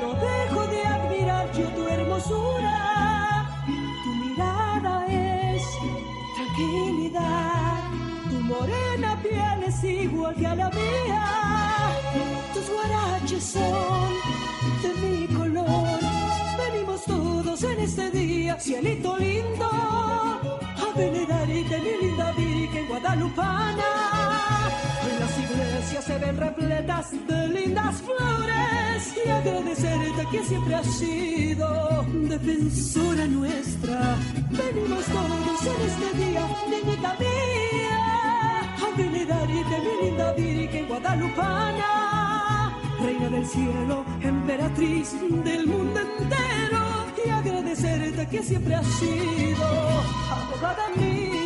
no 0.02 0.14
dejo 0.14 0.68
de 0.68 0.86
admirar 0.86 1.52
yo 1.54 1.68
tu 1.70 1.88
hermosura. 1.88 3.50
Tu 4.04 4.10
mirada 4.14 5.06
es 5.08 5.64
tranquilidad, 6.36 7.82
tu 8.30 8.40
morena 8.42 9.20
piel 9.24 9.64
es 9.64 9.84
igual 9.84 10.36
que 10.36 10.46
a 10.46 10.56
la 10.56 10.70
mía. 10.70 11.26
Tus 12.54 12.70
guaraches 12.70 13.44
son 13.44 14.14
de 14.84 14.94
mi 15.02 15.28
color. 15.28 16.00
Venimos 16.58 17.04
todos 17.06 17.64
en 17.64 17.80
este 17.80 18.12
día, 18.12 18.60
cielito 18.60 19.18
lindo, 19.18 19.70
a 19.72 20.98
venerarte 20.98 21.82
mi 21.82 22.08
linda 22.08 22.32
Virgen 22.34 22.88
guadalupana. 22.90 23.75
Se 26.06 26.18
ven 26.20 26.38
repletas 26.38 27.12
de 27.28 27.48
lindas 27.48 27.96
flores 27.96 29.14
y 29.26 29.28
agradecerte 29.28 30.28
que 30.32 30.44
siempre 30.44 30.76
has 30.76 30.86
sido 31.00 32.06
defensora 32.30 33.26
nuestra. 33.26 34.16
Venimos 34.52 35.04
todos 35.06 35.66
en 35.66 35.82
este 35.90 36.18
día, 36.18 36.48
niñita 36.70 37.16
mía, 37.20 38.62
a 38.86 38.98
venerarte 38.98 39.82
mi 39.82 40.06
linda 40.06 40.34
Virgen 40.34 40.88
guadalupana. 40.88 42.78
Reina 43.02 43.30
del 43.30 43.48
cielo, 43.48 44.06
emperatriz 44.22 45.12
del 45.44 45.66
mundo 45.66 46.00
entero, 46.02 46.84
y 47.26 47.30
agradecerte 47.32 48.28
que 48.28 48.44
siempre 48.44 48.76
has 48.76 48.86
sido 48.86 49.66
abogada 50.30 50.88
mía. 50.98 51.45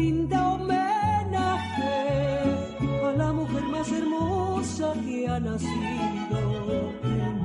Brinda 0.00 0.48
homenaje 0.54 1.98
a 3.04 3.12
la 3.18 3.32
mujer 3.32 3.64
más 3.64 3.92
hermosa 3.92 4.94
que 5.04 5.28
ha 5.28 5.38
nacido 5.38 6.38
en 7.02 7.36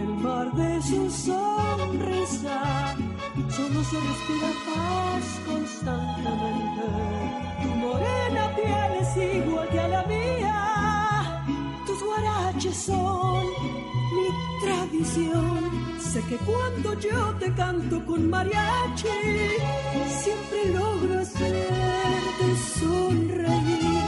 el 0.00 0.08
mar 0.24 0.50
de 0.52 0.70
su 0.88 1.10
sonrisa. 1.10 2.96
Solo 3.56 3.80
se 3.90 3.96
respira 4.08 4.50
paz 4.68 5.24
constantemente. 5.48 6.86
Tu 7.62 7.68
morena 7.84 8.44
piel 8.56 8.92
es 9.02 9.12
igual 9.36 9.68
que 9.68 9.80
a 9.80 9.88
la 9.88 10.02
mía. 10.14 11.44
Tus 11.86 12.00
guaraches 12.02 12.76
son 12.88 13.44
mi 14.12 14.28
tradición. 14.60 15.98
Sé 16.00 16.22
que 16.22 16.36
cuando 16.38 16.94
yo 16.94 17.34
te 17.38 17.52
canto 17.54 18.04
con 18.06 18.30
mariachi, 18.30 19.08
siempre 20.22 20.72
logro 20.72 21.20
hacerte 21.20 22.46
sonreír. 22.80 24.02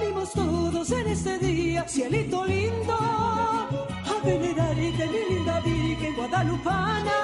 Venimos 0.00 0.32
todos 0.32 0.90
en 0.90 1.06
este 1.08 1.38
día, 1.38 1.84
cielito 1.88 2.44
lindo, 2.44 2.94
a 2.94 4.14
venerarte 4.24 5.06
mi 5.12 5.34
linda 5.34 5.60
Virgen 5.60 6.14
guadalupana. 6.14 7.15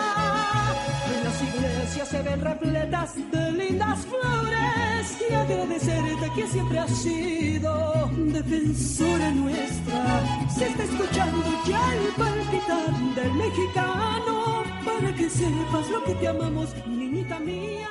Iglesias 2.03 2.09
se 2.09 2.23
ven 2.23 2.41
repletas 2.41 3.17
de 3.31 3.53
lindas 3.53 4.07
flores 4.07 5.19
y 5.31 5.35
agradecerte 5.35 6.31
que 6.35 6.47
siempre 6.47 6.79
has 6.79 6.91
sido 6.91 8.11
defensora 8.17 9.31
nuestra. 9.31 10.49
Se 10.49 10.67
está 10.67 10.85
escuchando 10.85 11.45
ya 11.67 11.95
el 11.95 12.09
palpitar 12.17 13.15
del 13.15 13.33
mexicano 13.35 14.63
para 14.85 15.15
que 15.15 15.31
sepas 15.31 15.91
lo 15.91 16.05
que 16.05 16.15
te 16.15 16.29
amamos, 16.29 16.75
niñita 16.87 17.39
mía. 17.39 17.89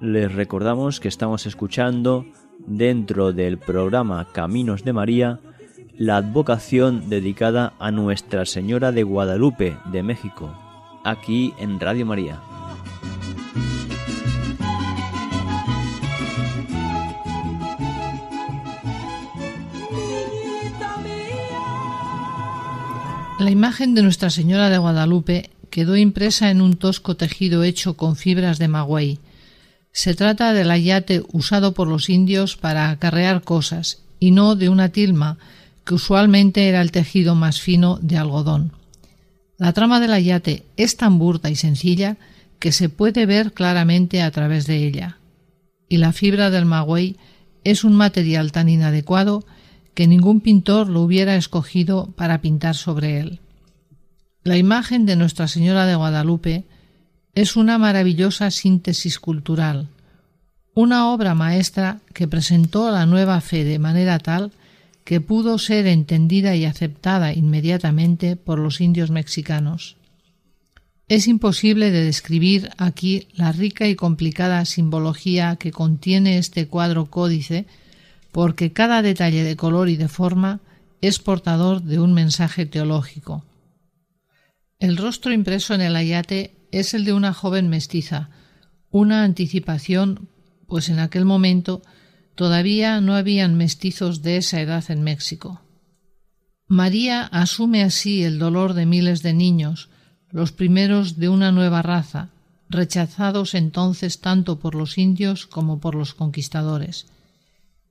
Les 0.00 0.32
recordamos 0.32 1.00
que 1.00 1.08
estamos 1.08 1.46
escuchando 1.46 2.24
dentro 2.66 3.32
del 3.32 3.58
programa 3.58 4.26
Caminos 4.32 4.84
de 4.84 4.92
María 4.92 5.40
la 5.96 6.18
advocación 6.18 7.10
dedicada 7.10 7.74
a 7.78 7.90
Nuestra 7.90 8.46
Señora 8.46 8.92
de 8.92 9.02
Guadalupe 9.02 9.76
de 9.86 10.02
México, 10.02 10.54
aquí 11.04 11.52
en 11.58 11.80
Radio 11.80 12.06
María. 12.06 12.40
Imagen 23.58 23.96
de 23.96 24.04
Nuestra 24.04 24.30
Señora 24.30 24.70
de 24.70 24.78
Guadalupe 24.78 25.50
quedó 25.68 25.96
impresa 25.96 26.52
en 26.52 26.60
un 26.60 26.76
tosco 26.76 27.16
tejido 27.16 27.64
hecho 27.64 27.96
con 27.96 28.14
fibras 28.14 28.60
de 28.60 28.68
magüey. 28.68 29.18
Se 29.90 30.14
trata 30.14 30.52
del 30.52 30.70
ayate 30.70 31.24
usado 31.32 31.74
por 31.74 31.88
los 31.88 32.08
indios 32.08 32.56
para 32.56 32.88
acarrear 32.88 33.42
cosas 33.42 34.04
y 34.20 34.30
no 34.30 34.54
de 34.54 34.68
una 34.68 34.90
tilma, 34.90 35.38
que 35.84 35.94
usualmente 35.94 36.68
era 36.68 36.80
el 36.80 36.92
tejido 36.92 37.34
más 37.34 37.60
fino 37.60 37.98
de 38.00 38.16
algodón. 38.16 38.70
La 39.56 39.72
trama 39.72 39.98
del 39.98 40.12
ayate 40.12 40.62
es 40.76 40.96
tan 40.96 41.18
burda 41.18 41.50
y 41.50 41.56
sencilla 41.56 42.16
que 42.60 42.70
se 42.70 42.88
puede 42.88 43.26
ver 43.26 43.54
claramente 43.54 44.22
a 44.22 44.30
través 44.30 44.68
de 44.68 44.86
ella. 44.86 45.18
Y 45.88 45.96
la 45.96 46.12
fibra 46.12 46.50
del 46.50 46.64
magüey 46.64 47.16
es 47.64 47.82
un 47.82 47.96
material 47.96 48.52
tan 48.52 48.68
inadecuado 48.68 49.44
que 49.94 50.06
ningún 50.06 50.42
pintor 50.42 50.88
lo 50.88 51.02
hubiera 51.02 51.34
escogido 51.34 52.12
para 52.14 52.40
pintar 52.40 52.76
sobre 52.76 53.18
él. 53.18 53.40
La 54.48 54.56
imagen 54.56 55.04
de 55.04 55.14
Nuestra 55.14 55.46
Señora 55.46 55.84
de 55.84 55.94
Guadalupe 55.94 56.64
es 57.34 57.54
una 57.54 57.76
maravillosa 57.76 58.50
síntesis 58.50 59.18
cultural, 59.18 59.88
una 60.72 61.12
obra 61.12 61.34
maestra 61.34 62.00
que 62.14 62.26
presentó 62.26 62.90
la 62.90 63.04
nueva 63.04 63.42
fe 63.42 63.64
de 63.64 63.78
manera 63.78 64.18
tal 64.18 64.52
que 65.04 65.20
pudo 65.20 65.58
ser 65.58 65.86
entendida 65.86 66.56
y 66.56 66.64
aceptada 66.64 67.34
inmediatamente 67.34 68.36
por 68.36 68.58
los 68.58 68.80
indios 68.80 69.10
mexicanos. 69.10 69.98
Es 71.08 71.28
imposible 71.28 71.90
de 71.90 72.04
describir 72.04 72.70
aquí 72.78 73.28
la 73.34 73.52
rica 73.52 73.86
y 73.86 73.96
complicada 73.96 74.64
simbología 74.64 75.56
que 75.56 75.72
contiene 75.72 76.38
este 76.38 76.68
cuadro 76.68 77.10
códice, 77.10 77.66
porque 78.32 78.72
cada 78.72 79.02
detalle 79.02 79.44
de 79.44 79.56
color 79.56 79.90
y 79.90 79.98
de 79.98 80.08
forma 80.08 80.60
es 81.02 81.18
portador 81.18 81.82
de 81.82 82.00
un 82.00 82.14
mensaje 82.14 82.64
teológico. 82.64 83.44
El 84.78 84.96
rostro 84.96 85.32
impreso 85.32 85.74
en 85.74 85.80
el 85.80 85.96
ayate 85.96 86.56
es 86.70 86.94
el 86.94 87.04
de 87.04 87.12
una 87.12 87.34
joven 87.34 87.68
mestiza, 87.68 88.30
una 88.90 89.24
anticipación, 89.24 90.28
pues 90.68 90.88
en 90.88 91.00
aquel 91.00 91.24
momento 91.24 91.82
todavía 92.36 93.00
no 93.00 93.16
habían 93.16 93.56
mestizos 93.56 94.22
de 94.22 94.36
esa 94.36 94.60
edad 94.60 94.84
en 94.90 95.02
México. 95.02 95.62
María 96.68 97.24
asume 97.24 97.82
así 97.82 98.22
el 98.22 98.38
dolor 98.38 98.74
de 98.74 98.86
miles 98.86 99.22
de 99.22 99.32
niños, 99.32 99.88
los 100.30 100.52
primeros 100.52 101.18
de 101.18 101.28
una 101.28 101.50
nueva 101.50 101.82
raza, 101.82 102.30
rechazados 102.68 103.54
entonces 103.54 104.20
tanto 104.20 104.60
por 104.60 104.76
los 104.76 104.96
indios 104.96 105.46
como 105.46 105.80
por 105.80 105.96
los 105.96 106.14
conquistadores. 106.14 107.06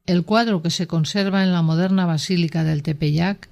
El 0.06 0.24
cuadro 0.24 0.62
que 0.62 0.70
se 0.70 0.88
conserva 0.88 1.44
en 1.44 1.52
la 1.52 1.64
moderna 1.64 2.06
Basílica 2.06 2.64
del 2.64 2.84
Tepeyac 2.84 3.50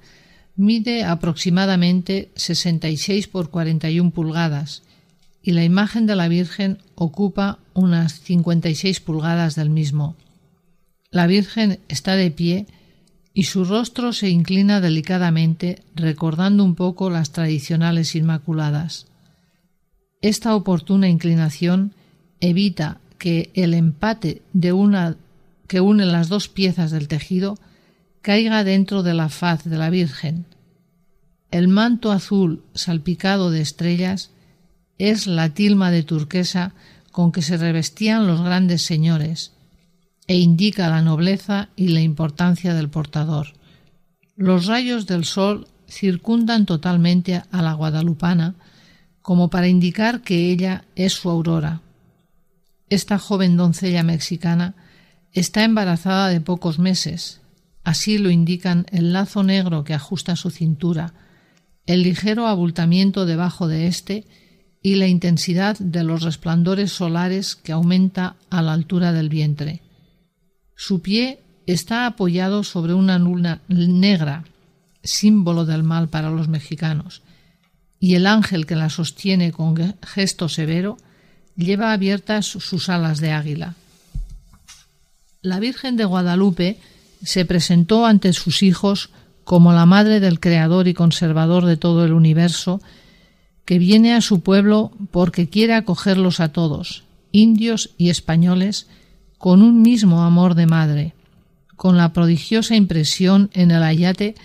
mide 0.55 1.03
aproximadamente 1.03 2.31
66 2.35 3.27
por 3.27 3.49
41 3.49 4.11
pulgadas 4.11 4.83
y 5.41 5.51
la 5.51 5.63
imagen 5.63 6.07
de 6.07 6.15
la 6.15 6.27
Virgen 6.27 6.79
ocupa 6.95 7.59
unas 7.73 8.19
56 8.21 8.99
pulgadas 9.01 9.56
del 9.56 9.69
mismo. 9.69 10.15
La 11.12 11.27
Virgen 11.27 11.79
está 11.87 12.15
de 12.15 12.31
pie 12.31 12.65
y 13.33 13.43
su 13.43 13.65
rostro 13.65 14.13
se 14.13 14.29
inclina 14.29 14.81
delicadamente, 14.81 15.83
recordando 15.93 16.63
un 16.63 16.73
poco 16.73 17.10
las 17.10 17.31
tradicionales 17.31 18.15
Inmaculadas. 18.15 19.08
Esta 20.21 20.56
oportuna 20.56 21.10
inclinación 21.10 21.93
evita 22.39 22.99
que 23.19 23.51
el 23.53 23.73
empate 23.73 24.41
de 24.53 24.73
una 24.73 25.17
que 25.67 25.81
une 25.81 26.06
las 26.06 26.29
dos 26.29 26.47
piezas 26.47 26.91
del 26.91 27.08
tejido 27.08 27.58
caiga 28.26 28.63
dentro 28.63 29.04
de 29.04 29.13
la 29.13 29.30
faz 29.30 29.65
de 29.65 29.78
la 29.78 29.92
Virgen. 29.92 30.48
El 31.52 31.67
manto 31.67 32.12
azul 32.12 32.63
salpicado 32.73 33.52
de 33.52 33.62
estrellas 33.62 34.32
es 34.98 35.28
la 35.28 35.50
tilma 35.50 35.92
de 35.92 36.02
turquesa 36.02 36.73
con 37.12 37.32
que 37.32 37.44
se 37.44 37.56
revestían 37.56 38.26
los 38.26 38.42
grandes 38.42 38.82
señores, 38.82 39.52
e 40.26 40.40
indica 40.40 40.90
la 40.90 41.04
nobleza 41.04 41.69
y 41.76 41.90
la 41.90 42.02
importancia 42.02 42.73
del 42.73 42.90
portador. 42.90 43.54
Los 44.36 44.65
rayos 44.65 45.06
del 45.06 45.23
sol 45.23 45.67
circundan 45.88 46.65
totalmente 46.65 47.44
a 47.52 47.62
la 47.62 47.73
guadalupana, 47.73 48.56
como 49.21 49.52
para 49.52 49.67
indicar 49.67 50.21
que 50.21 50.52
ella 50.52 50.86
es 50.96 51.13
su 51.13 51.30
aurora. 51.30 51.82
Esta 52.90 53.19
joven 53.19 53.56
doncella 53.56 54.02
mexicana 54.02 54.73
está 55.32 55.63
embarazada 55.63 56.30
de 56.30 56.42
pocos 56.42 56.80
meses, 56.80 57.44
así 57.86 58.17
lo 58.17 58.29
indican 58.29 58.86
el 58.92 59.13
lazo 59.13 59.44
negro 59.44 59.86
que 59.86 59.94
ajusta 59.94 60.36
su 60.36 60.50
cintura, 60.50 61.13
el 61.86 62.04
ligero 62.04 62.48
abultamiento 62.48 63.25
debajo 63.25 63.67
de 63.67 63.88
éste 63.88 64.25
y 64.81 64.96
la 64.96 65.08
intensidad 65.08 65.77
de 65.79 66.04
los 66.04 66.23
resplandores 66.23 66.92
solares 66.92 67.56
que 67.56 67.71
aumenta 67.71 68.36
a 68.50 68.62
la 68.62 68.73
altura 68.73 69.13
del 69.13 69.29
vientre. 69.29 69.81
Su 70.75 71.02
pie 71.02 71.40
está 71.67 72.08
apoyado 72.08 72.63
sobre 72.63 72.94
una 72.94 73.17
luna 73.19 73.62
negra, 73.67 74.44
símbolo 75.04 75.65
del 75.65 75.83
mal 75.83 76.10
para 76.10 76.31
los 76.31 76.48
mexicanos, 76.48 77.21
y 78.00 78.15
el 78.15 78.27
ángel 78.27 78.65
que 78.65 78.75
la 78.75 78.90
sostiene 78.90 79.52
con 79.52 79.75
gesto 80.02 80.50
severo 80.50 80.98
lleva 81.56 81.94
abiertas 81.94 82.48
sus 82.48 82.90
alas 82.90 83.19
de 83.19 83.31
águila. 83.31 83.75
La 85.42 85.60
Virgen 85.60 85.96
de 85.98 86.06
Guadalupe 86.06 86.79
se 87.26 87.44
presentó 87.44 88.06
ante 88.06 88.32
sus 88.34 88.63
hijos 88.63 89.10
como 89.44 89.73
la 89.73 89.86
madre 89.86 90.19
del 90.19 90.40
Creador 90.40 90.88
y 90.88 90.94
conservador 90.94 91.65
de 91.65 91.78
todo 91.78 92.06
el 92.06 92.13
universo, 92.13 92.82
que 93.65 93.80
viene 93.80 94.13
a 94.13 94.21
su 94.21 94.42
pueblo 94.42 94.92
porque 95.12 95.50
quiere 95.50 95.73
acogerlos 95.73 96.40
a 96.40 96.52
todos, 96.52 97.04
indios 97.32 97.92
y 97.98 98.10
españoles, 98.10 98.88
con 99.38 99.62
un 99.62 99.82
mismo 99.82 100.23
amor 100.23 100.56
de 100.56 100.65
madre. 100.65 101.13
Con 101.76 101.98
la 101.98 102.13
prodigiosa 102.13 102.76
impresión 102.76 103.50
en 103.54 103.71
el 103.71 103.84
ayate 103.84 104.36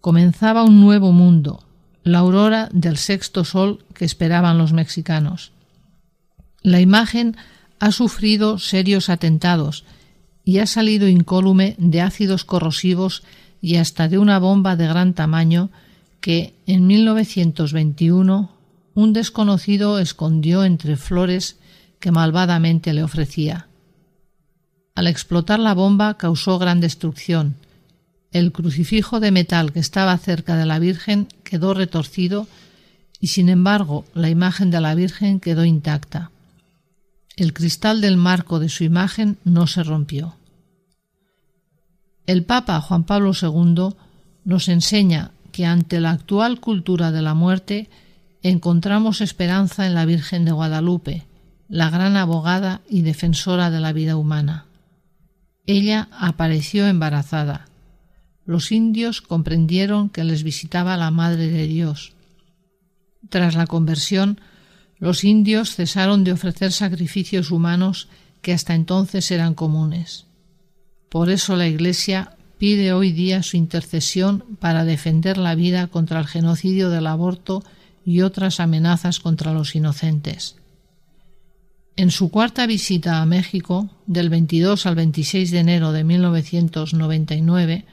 comenzaba 0.00 0.62
un 0.62 0.80
nuevo 0.80 1.12
mundo, 1.12 1.64
la 2.04 2.18
aurora 2.18 2.68
del 2.72 2.96
sexto 2.96 3.44
sol 3.44 3.84
que 3.94 4.04
esperaban 4.04 4.58
los 4.58 4.72
mexicanos. 4.72 5.52
La 6.62 6.80
imagen 6.80 7.36
ha 7.80 7.90
sufrido 7.90 8.58
serios 8.58 9.08
atentados 9.08 9.84
y 10.48 10.60
ha 10.60 10.66
salido 10.66 11.08
incólume 11.08 11.74
de 11.76 12.00
ácidos 12.00 12.46
corrosivos 12.46 13.22
y 13.60 13.76
hasta 13.76 14.08
de 14.08 14.16
una 14.16 14.38
bomba 14.38 14.76
de 14.76 14.86
gran 14.86 15.12
tamaño 15.12 15.68
que 16.22 16.54
en 16.66 16.86
1921 16.86 18.50
un 18.94 19.12
desconocido 19.12 19.98
escondió 19.98 20.64
entre 20.64 20.96
flores 20.96 21.58
que 22.00 22.12
malvadamente 22.12 22.94
le 22.94 23.02
ofrecía. 23.02 23.66
Al 24.94 25.08
explotar 25.08 25.58
la 25.58 25.74
bomba 25.74 26.16
causó 26.16 26.58
gran 26.58 26.80
destrucción. 26.80 27.56
El 28.32 28.50
crucifijo 28.50 29.20
de 29.20 29.32
metal 29.32 29.70
que 29.70 29.80
estaba 29.80 30.16
cerca 30.16 30.56
de 30.56 30.64
la 30.64 30.78
Virgen 30.78 31.28
quedó 31.44 31.74
retorcido 31.74 32.46
y 33.20 33.26
sin 33.26 33.50
embargo 33.50 34.06
la 34.14 34.30
imagen 34.30 34.70
de 34.70 34.80
la 34.80 34.94
Virgen 34.94 35.40
quedó 35.40 35.66
intacta. 35.66 36.30
El 37.36 37.52
cristal 37.52 38.00
del 38.00 38.16
marco 38.16 38.58
de 38.60 38.70
su 38.70 38.82
imagen 38.82 39.36
no 39.44 39.66
se 39.66 39.82
rompió. 39.82 40.37
El 42.28 42.44
Papa 42.44 42.78
Juan 42.82 43.04
Pablo 43.04 43.32
II 43.32 43.96
nos 44.44 44.68
enseña 44.68 45.30
que 45.50 45.64
ante 45.64 45.98
la 45.98 46.10
actual 46.10 46.60
cultura 46.60 47.10
de 47.10 47.22
la 47.22 47.32
muerte 47.32 47.88
encontramos 48.42 49.22
esperanza 49.22 49.86
en 49.86 49.94
la 49.94 50.04
Virgen 50.04 50.44
de 50.44 50.52
Guadalupe, 50.52 51.26
la 51.70 51.88
gran 51.88 52.18
abogada 52.18 52.82
y 52.86 53.00
defensora 53.00 53.70
de 53.70 53.80
la 53.80 53.94
vida 53.94 54.16
humana. 54.16 54.66
Ella 55.64 56.10
apareció 56.12 56.86
embarazada. 56.86 57.66
Los 58.44 58.72
indios 58.72 59.22
comprendieron 59.22 60.10
que 60.10 60.22
les 60.22 60.42
visitaba 60.42 60.98
la 60.98 61.10
Madre 61.10 61.48
de 61.48 61.66
Dios. 61.66 62.12
Tras 63.30 63.54
la 63.54 63.66
conversión, 63.66 64.38
los 64.98 65.24
indios 65.24 65.74
cesaron 65.74 66.24
de 66.24 66.32
ofrecer 66.32 66.72
sacrificios 66.72 67.50
humanos 67.50 68.06
que 68.42 68.52
hasta 68.52 68.74
entonces 68.74 69.30
eran 69.30 69.54
comunes. 69.54 70.27
Por 71.08 71.30
eso 71.30 71.56
la 71.56 71.66
Iglesia 71.66 72.36
pide 72.58 72.92
hoy 72.92 73.12
día 73.12 73.42
su 73.42 73.56
intercesión 73.56 74.44
para 74.60 74.84
defender 74.84 75.38
la 75.38 75.54
vida 75.54 75.86
contra 75.86 76.20
el 76.20 76.26
genocidio 76.26 76.90
del 76.90 77.06
aborto 77.06 77.62
y 78.04 78.22
otras 78.22 78.60
amenazas 78.60 79.20
contra 79.20 79.52
los 79.52 79.74
inocentes. 79.74 80.56
En 81.96 82.10
su 82.10 82.30
cuarta 82.30 82.66
visita 82.66 83.20
a 83.20 83.26
México, 83.26 83.90
del 84.06 84.28
22 84.28 84.86
al 84.86 84.94
26 84.94 85.50
de 85.50 85.58
enero 85.58 85.92
de 85.92 86.04
1999, 86.04 87.84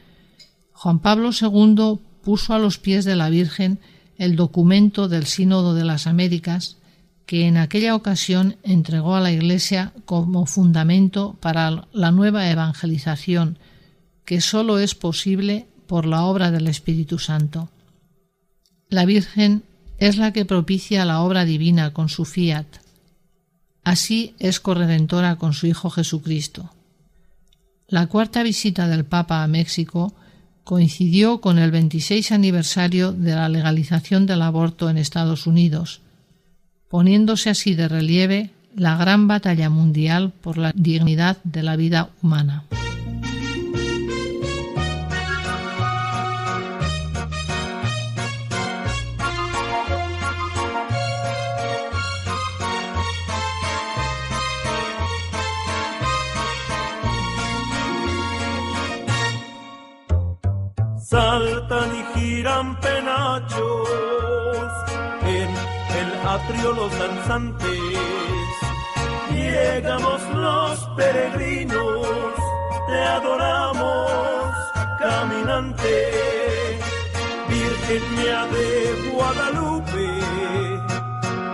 Juan 0.74 1.00
Pablo 1.00 1.32
II 1.32 2.00
puso 2.24 2.54
a 2.54 2.60
los 2.60 2.78
pies 2.78 3.06
de 3.06 3.16
la 3.16 3.30
Virgen 3.30 3.80
el 4.18 4.36
documento 4.36 5.08
del 5.08 5.26
Sínodo 5.26 5.74
de 5.74 5.86
las 5.86 6.08
Américas 6.08 6.78
que 7.26 7.48
en 7.48 7.58
aquella 7.58 7.96
ocasión 7.96 8.58
entregó 8.64 9.16
a 9.16 9.22
la 9.22 9.32
Iglesia 9.32 9.94
como 10.06 10.46
fundamento 10.46 11.36
para 11.40 11.88
la 11.92 12.12
nueva 12.12 12.50
evangelización, 12.50 13.58
que 14.26 14.42
sólo 14.42 14.80
es 14.80 14.96
posible 14.96 15.68
por 15.88 16.06
la 16.06 16.24
obra 16.24 16.52
del 16.52 16.68
Espíritu 16.68 17.20
Santo. 17.20 17.70
La 18.90 19.06
Virgen 19.06 19.64
es 19.98 20.18
la 20.18 20.34
que 20.34 20.46
propicia 20.46 21.06
la 21.06 21.22
obra 21.22 21.46
divina 21.46 21.94
con 21.94 22.10
su 22.10 22.26
fiat. 22.26 22.68
Así 23.84 24.36
es 24.40 24.60
corredentora 24.60 25.38
con 25.38 25.54
su 25.54 25.68
Hijo 25.68 25.90
Jesucristo. 25.90 26.72
La 27.88 28.08
cuarta 28.08 28.44
visita 28.44 28.88
del 28.88 29.06
Papa 29.06 29.44
a 29.44 29.48
México 29.48 30.14
coincidió 30.64 31.40
con 31.40 31.60
el 31.60 31.70
26 31.70 32.32
aniversario 32.32 33.12
de 33.12 33.36
la 33.36 33.48
legalización 33.48 34.26
del 34.26 34.42
aborto 34.42 34.90
en 34.90 34.98
Estados 34.98 35.46
Unidos, 35.46 36.02
poniéndose 36.88 37.50
así 37.50 37.76
de 37.76 37.88
relieve 37.88 38.52
la 38.76 38.98
gran 38.98 39.28
batalla 39.28 39.70
mundial 39.70 40.34
por 40.42 40.58
la 40.58 40.72
dignidad 40.76 41.38
de 41.44 41.64
la 41.64 41.76
vida 41.76 42.10
humana. 42.22 42.66
Saltan 61.00 61.92
y 61.96 62.20
giran 62.20 62.80
penachos 62.82 63.90
en 64.30 64.35
los 66.76 67.00
danzantes. 67.00 67.80
Llegamos 69.32 70.22
los 70.34 70.80
peregrinos, 70.98 72.08
te 72.88 73.00
adoramos, 73.00 74.52
caminante. 75.00 76.80
Virgen 77.48 78.16
mía 78.16 78.48
de 78.48 79.12
Guadalupe, 79.14 80.08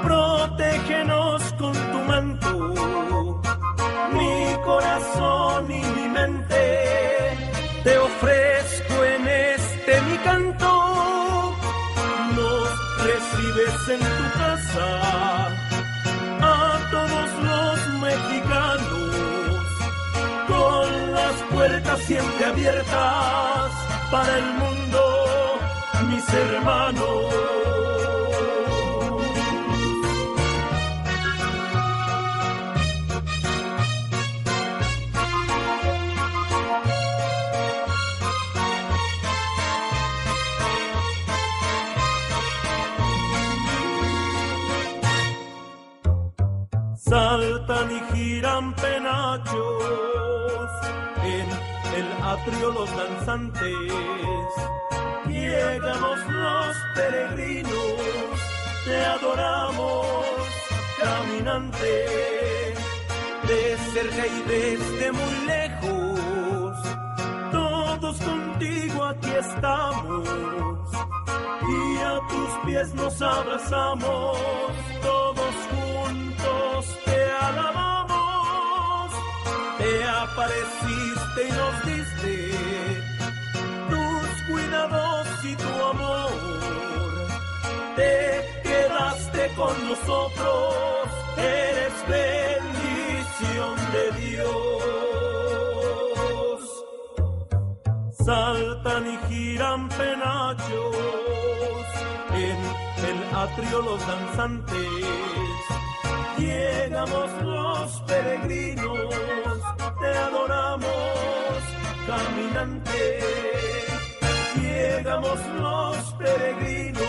protégenos 0.04 1.44
con 1.60 1.74
tu 1.74 2.00
manto, 2.08 2.74
mi 4.14 4.64
corazón 4.64 5.72
y 5.72 5.84
mi 5.96 6.10
mente. 6.10 7.38
Te 7.84 7.98
ofrezco 7.98 9.04
en 9.04 9.28
este 9.28 10.02
mi 10.02 10.18
canto, 10.20 11.54
nos 12.36 12.70
recibes 13.06 13.90
en 13.90 14.00
tu 14.00 14.31
a 14.78 15.49
todos 16.91 17.30
los 17.43 17.99
mexicanos 17.99 19.15
con 20.47 21.11
las 21.13 21.36
puertas 21.51 21.99
siempre 22.03 22.45
abiertas 22.45 23.72
para 24.09 24.38
el 24.38 24.45
mundo, 24.53 25.59
mis 26.09 26.34
hermanos. 26.34 27.61
Saltan 47.12 47.91
y 47.91 47.99
giran 48.14 48.74
penachos 48.74 49.51
en 51.26 51.47
el 51.99 52.07
atrio 52.24 52.72
los 52.72 52.89
danzantes. 52.95 53.76
Llegamos 55.28 56.20
los 56.30 56.78
peregrinos, 56.95 57.99
te 58.86 58.95
adoramos, 59.07 60.26
caminante. 61.03 62.05
De 63.45 63.78
cerca 63.93 64.28
y 64.28 64.41
desde 64.43 65.12
muy 65.12 65.36
lejos, 65.47 66.78
todos 67.51 68.18
contigo 68.22 69.03
aquí 69.03 69.32
estamos. 69.32 70.30
Y 71.68 71.97
a 71.97 72.20
tus 72.30 72.66
pies 72.66 72.93
nos 72.93 73.22
abrazamos, 73.22 74.38
apareciste 80.22 81.47
y 81.47 81.51
nos 81.51 81.86
diste 81.86 82.36
tus 83.89 84.28
cuidados 84.49 85.28
y 85.43 85.55
tu 85.55 85.69
amor. 85.93 86.32
te 87.95 88.45
quedaste 88.63 89.51
con 89.55 89.74
nosotros, 89.89 90.76
eres 91.38 91.93
bendición 92.07 93.76
de 93.95 94.05
Dios. 94.22 94.51
Saltan 98.26 99.03
y 99.07 99.17
giran 99.28 99.89
penachos 99.89 100.95
en 102.34 102.57
el 103.09 103.19
atrio 103.36 103.82
los 103.82 103.99
danzantes. 104.07 104.88
Llegamos 106.38 107.30
los 107.43 108.01
peregrinos, 108.07 109.13
te 110.02 110.08
adoramos, 110.08 110.88
caminante. 112.08 113.20
Los 115.04 116.14
peregrinos, 116.14 117.04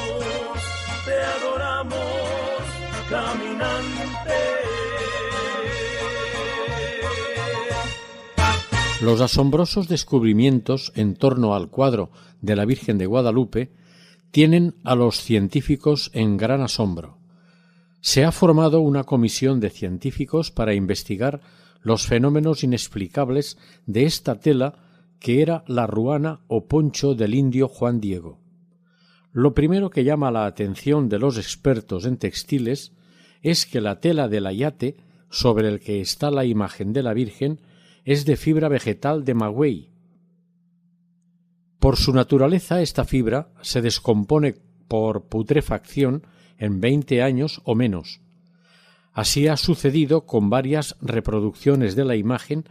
te 1.05 1.15
adoramos, 1.15 1.97
caminante. 3.09 4.33
Los 9.01 9.21
asombrosos 9.21 9.89
descubrimientos 9.89 10.93
en 10.95 11.15
torno 11.15 11.55
al 11.55 11.69
cuadro 11.69 12.11
de 12.41 12.57
la 12.57 12.65
Virgen 12.65 12.99
de 12.99 13.07
Guadalupe 13.07 13.73
tienen 14.31 14.75
a 14.85 14.95
los 14.95 15.21
científicos 15.21 16.11
en 16.15 16.37
gran 16.37 16.61
asombro. 16.61 17.19
Se 18.01 18.25
ha 18.25 18.33
formado 18.33 18.81
una 18.81 19.05
comisión 19.05 19.61
de 19.61 19.71
científicos 19.71 20.51
para 20.51 20.75
investigar 20.75 21.41
los 21.83 22.07
fenómenos 22.07 22.65
inexplicables 22.65 23.59
de 23.87 24.05
esta 24.05 24.41
tela 24.41 24.75
que 25.19 25.43
era 25.43 25.65
la 25.67 25.87
ruana 25.87 26.41
o 26.49 26.67
poncho 26.67 27.15
del 27.15 27.35
indio 27.35 27.69
Juan 27.69 28.01
Diego. 28.01 28.41
Lo 29.33 29.55
primero 29.55 29.91
que 29.91 30.05
llama 30.05 30.31
la 30.31 30.47
atención 30.47 31.09
de 31.09 31.19
los 31.19 31.39
expertos 31.39 32.05
en 32.05 32.17
textiles 32.17 32.93
es 33.41 33.67
que 33.67 33.81
la 33.81 34.01
tela 34.01 34.29
del 34.29 34.47
ayate 34.47 34.97
sobre 35.31 35.69
el 35.69 35.81
que 35.81 36.01
está 36.01 36.31
la 36.31 36.45
imagen 36.45 36.93
de 36.93 37.03
la 37.03 37.15
Virgen 37.15 37.61
es 38.05 38.25
de 38.25 38.37
fibra 38.37 38.69
vegetal 38.69 39.25
de 39.25 39.35
maguey. 39.35 39.91
Por 41.79 41.97
su 41.97 42.13
naturaleza, 42.13 42.83
esta 42.83 43.05
fibra 43.05 43.53
se 43.63 43.81
descompone 43.81 44.55
por 44.87 45.29
putrefacción 45.29 46.27
en 46.59 46.81
veinte 46.81 47.23
años 47.23 47.63
o 47.65 47.75
menos. 47.75 48.21
Así 49.13 49.47
ha 49.49 49.57
sucedido 49.57 50.25
con 50.25 50.51
varias 50.51 50.97
reproducciones 51.01 51.97
de 51.97 52.05
la 52.05 52.17
imagen 52.17 52.65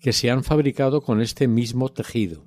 que 0.00 0.12
se 0.12 0.30
han 0.30 0.44
fabricado 0.44 1.02
con 1.02 1.20
este 1.20 1.48
mismo 1.48 1.88
tejido. 1.88 2.46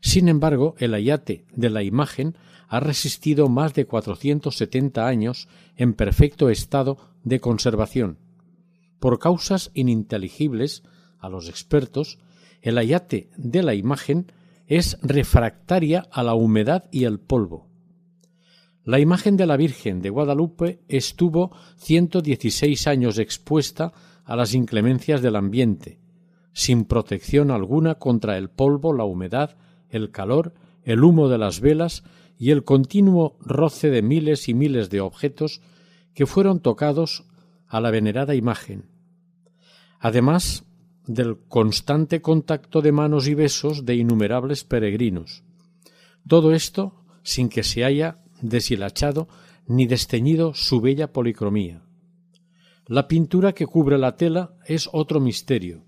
Sin 0.00 0.28
embargo, 0.28 0.74
el 0.78 0.94
ayate 0.94 1.46
de 1.54 1.70
la 1.70 1.82
imagen 1.82 2.36
ha 2.68 2.80
resistido 2.80 3.48
más 3.48 3.74
de 3.74 3.86
470 3.86 5.06
años 5.06 5.48
en 5.76 5.94
perfecto 5.94 6.50
estado 6.50 6.98
de 7.24 7.40
conservación. 7.40 8.18
Por 8.98 9.18
causas 9.18 9.70
ininteligibles 9.74 10.82
a 11.18 11.28
los 11.28 11.48
expertos, 11.48 12.18
el 12.60 12.78
ayate 12.78 13.30
de 13.36 13.62
la 13.62 13.74
imagen 13.74 14.32
es 14.66 14.98
refractaria 15.02 16.06
a 16.10 16.22
la 16.22 16.34
humedad 16.34 16.84
y 16.90 17.04
el 17.04 17.20
polvo. 17.20 17.68
La 18.86 19.00
imagen 19.00 19.36
de 19.36 19.46
la 19.46 19.56
Virgen 19.56 20.00
de 20.00 20.10
Guadalupe 20.10 20.78
estuvo 20.86 21.50
116 21.78 22.86
años 22.86 23.18
expuesta 23.18 23.92
a 24.24 24.36
las 24.36 24.54
inclemencias 24.54 25.22
del 25.22 25.34
ambiente, 25.34 25.98
sin 26.52 26.84
protección 26.84 27.50
alguna 27.50 27.96
contra 27.96 28.38
el 28.38 28.48
polvo, 28.48 28.92
la 28.92 29.02
humedad, 29.02 29.56
el 29.88 30.12
calor, 30.12 30.54
el 30.84 31.02
humo 31.02 31.28
de 31.28 31.36
las 31.36 31.58
velas 31.58 32.04
y 32.38 32.52
el 32.52 32.62
continuo 32.62 33.36
roce 33.40 33.90
de 33.90 34.02
miles 34.02 34.48
y 34.48 34.54
miles 34.54 34.88
de 34.88 35.00
objetos 35.00 35.62
que 36.14 36.26
fueron 36.26 36.60
tocados 36.60 37.24
a 37.66 37.80
la 37.80 37.90
venerada 37.90 38.36
imagen. 38.36 38.84
Además 39.98 40.64
del 41.08 41.38
constante 41.48 42.22
contacto 42.22 42.82
de 42.82 42.92
manos 42.92 43.26
y 43.26 43.34
besos 43.34 43.84
de 43.84 43.96
innumerables 43.96 44.62
peregrinos. 44.62 45.42
Todo 46.28 46.52
esto 46.52 47.02
sin 47.24 47.48
que 47.48 47.64
se 47.64 47.84
haya 47.84 48.22
deshilachado 48.40 49.28
ni 49.66 49.86
desteñido 49.86 50.54
su 50.54 50.80
bella 50.80 51.12
policromía. 51.12 51.82
La 52.86 53.08
pintura 53.08 53.52
que 53.52 53.66
cubre 53.66 53.98
la 53.98 54.16
tela 54.16 54.54
es 54.64 54.88
otro 54.92 55.20
misterio. 55.20 55.84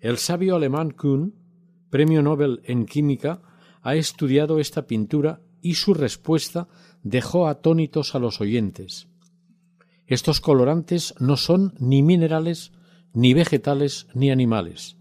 El 0.00 0.16
sabio 0.16 0.56
alemán 0.56 0.90
Kuhn, 0.90 1.34
premio 1.90 2.22
Nobel 2.22 2.62
en 2.64 2.86
química, 2.86 3.42
ha 3.82 3.96
estudiado 3.96 4.58
esta 4.58 4.86
pintura 4.86 5.40
y 5.60 5.74
su 5.74 5.92
respuesta 5.92 6.68
dejó 7.02 7.48
atónitos 7.48 8.14
a 8.14 8.18
los 8.18 8.40
oyentes. 8.40 9.08
Estos 10.06 10.40
colorantes 10.40 11.14
no 11.18 11.36
son 11.36 11.74
ni 11.78 12.02
minerales, 12.02 12.72
ni 13.12 13.34
vegetales, 13.34 14.06
ni 14.14 14.30
animales. 14.30 14.96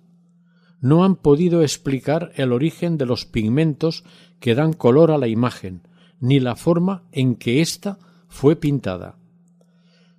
No 0.82 1.04
han 1.04 1.16
podido 1.16 1.62
explicar 1.62 2.32
el 2.36 2.52
origen 2.52 2.98
de 2.98 3.06
los 3.06 3.26
pigmentos 3.26 4.04
que 4.40 4.56
dan 4.56 4.74
color 4.74 5.12
a 5.12 5.18
la 5.18 5.28
imagen, 5.28 5.88
ni 6.22 6.40
la 6.40 6.56
forma 6.56 7.04
en 7.12 7.36
que 7.36 7.62
ésta 7.62 8.00
fue 8.30 8.56
pintada. 8.56 9.18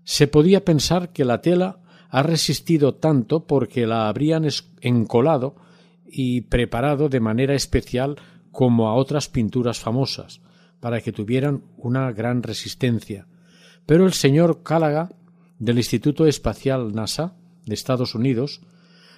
Se 0.05 0.27
podía 0.27 0.65
pensar 0.65 1.13
que 1.13 1.25
la 1.25 1.41
tela 1.41 1.79
ha 2.11 2.23
resistido 2.23 2.95
tanto 2.95 3.47
porque 3.47 3.87
la 3.87 4.09
habrían 4.09 4.47
encolado 4.83 5.55
y 6.05 6.43
preparado 6.43 7.09
de 7.09 7.21
manera 7.21 7.55
especial 7.55 8.17
como 8.51 8.89
a 8.89 8.95
otras 8.95 9.29
pinturas 9.29 9.81
famosas, 9.81 10.43
para 10.81 11.01
que 11.01 11.13
tuvieran 11.13 11.63
una 11.79 12.13
gran 12.13 12.43
resistencia. 12.43 13.27
Pero 13.87 14.05
el 14.05 14.13
señor 14.13 14.63
Cálaga, 14.63 15.09
del 15.59 15.79
Instituto 15.79 16.27
Espacial 16.27 16.93
NASA 16.95 17.35
de 17.65 17.75
Estados 17.75 18.15
Unidos, 18.15 18.61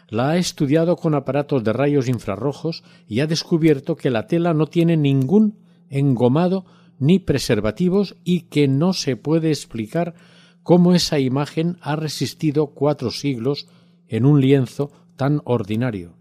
la 0.09 0.31
ha 0.31 0.37
estudiado 0.37 0.97
con 0.97 1.15
aparatos 1.15 1.65
de 1.65 1.73
rayos 1.73 2.09
infrarrojos 2.09 2.85
y 3.09 3.21
ha 3.21 3.27
descubierto 3.27 3.97
que 3.97 4.11
la 4.11 4.27
tela 4.27 4.55
no 4.55 4.67
tiene 4.67 4.97
ningún 4.97 5.64
engomado 5.91 6.65
ni 6.99 7.19
preservativos 7.19 8.17
y 8.25 8.43
que 8.43 8.69
no 8.69 8.93
se 8.93 9.17
puede 9.17 9.51
explicar 9.51 10.15
cómo 10.63 10.95
esa 10.95 11.19
imagen 11.19 11.77
ha 11.81 11.97
resistido 11.97 12.69
cuatro 12.69 13.11
siglos 13.11 13.67
en 14.09 14.25
un 14.25 14.41
lienzo 14.41 14.91
tan 15.17 15.41
ordinario. 15.45 16.15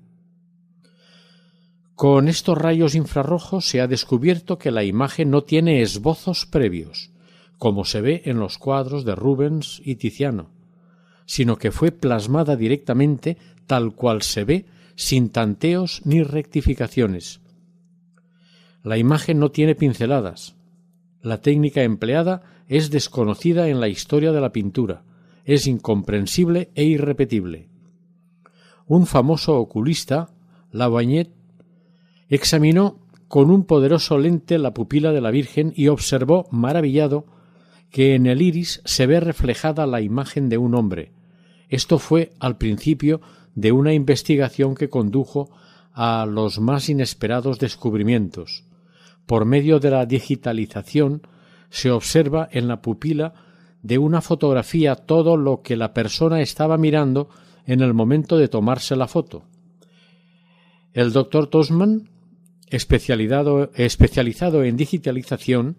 Con 1.95 2.28
estos 2.28 2.57
rayos 2.57 2.95
infrarrojos 2.95 3.66
se 3.66 3.80
ha 3.80 3.88
descubierto 3.88 4.57
que 4.57 4.72
la 4.72 4.84
imagen 4.84 5.30
no 5.30 5.43
tiene 5.43 5.82
esbozos 5.82 6.45
previos, 6.45 7.11
como 7.57 7.86
se 7.86 8.01
ve 8.01 8.24
en 8.26 8.39
los 8.39 8.57
cuadros 8.57 9.05
de 9.05 9.16
Rubens 9.16 9.82
y 9.86 9.95
Tiziano, 9.95 10.49
sino 11.26 11.57
que 11.57 11.72
fue 11.72 11.91
plasmada 11.91 12.55
directamente 12.55 13.38
tal 13.68 13.95
cual 13.95 14.24
se 14.24 14.43
ve, 14.43 14.66
sin 14.95 15.30
tanteos 15.30 16.01
ni 16.03 16.24
rectificaciones. 16.24 17.39
La 18.84 18.98
imagen 18.98 19.40
no 19.40 19.50
tiene 19.50 19.76
pinceladas. 19.76 20.58
La 21.22 21.42
técnica 21.42 21.84
empleada 21.84 22.42
es 22.68 22.92
desconocida 22.92 23.70
en 23.70 23.80
la 23.80 23.88
historia 23.88 24.34
de 24.34 24.42
la 24.42 24.52
pintura, 24.52 25.04
es 25.46 25.68
incomprensible 25.68 26.70
e 26.76 26.84
irrepetible. 26.84 27.70
Un 28.86 29.06
famoso 29.08 29.58
oculista, 29.58 30.32
Lavagnet, 30.72 31.30
examinó 32.28 33.00
con 33.30 33.52
un 33.52 33.64
poderoso 33.64 34.18
lente 34.18 34.58
la 34.58 34.74
pupila 34.74 35.14
de 35.14 35.22
la 35.22 35.32
Virgen 35.32 35.72
y 35.76 35.88
observó, 35.88 36.48
maravillado, 36.52 37.26
que 37.90 38.16
en 38.16 38.26
el 38.26 38.42
iris 38.42 38.82
se 38.84 39.08
ve 39.08 39.22
reflejada 39.22 39.88
la 39.88 40.02
imagen 40.02 40.50
de 40.50 40.58
un 40.58 40.76
hombre. 40.76 41.14
Esto 41.70 42.00
fue 42.00 42.34
al 42.40 42.58
principio 42.58 43.22
de 43.56 43.72
una 43.72 43.94
investigación 43.94 44.76
que 44.76 44.90
condujo 44.90 45.50
a 45.94 46.26
los 46.26 46.60
más 46.60 46.90
inesperados 46.90 47.60
descubrimientos. 47.60 48.66
Por 49.26 49.46
medio 49.46 49.80
de 49.80 49.92
la 49.92 50.06
digitalización 50.06 51.22
se 51.70 51.92
observa 51.92 52.48
en 52.52 52.68
la 52.68 52.82
pupila 52.82 53.34
de 53.82 53.98
una 53.98 54.22
fotografía 54.22 54.96
todo 54.96 55.38
lo 55.38 55.62
que 55.62 55.76
la 55.76 55.94
persona 55.94 56.42
estaba 56.42 56.78
mirando 56.78 57.30
en 57.66 57.82
el 57.82 57.94
momento 57.94 58.38
de 58.38 58.48
tomarse 58.48 58.96
la 58.96 59.08
foto. 59.08 59.44
El 60.94 61.12
doctor 61.12 61.48
Tosman, 61.48 62.10
especializado, 62.70 63.70
en 64.64 64.78
digitalización, 64.78 65.78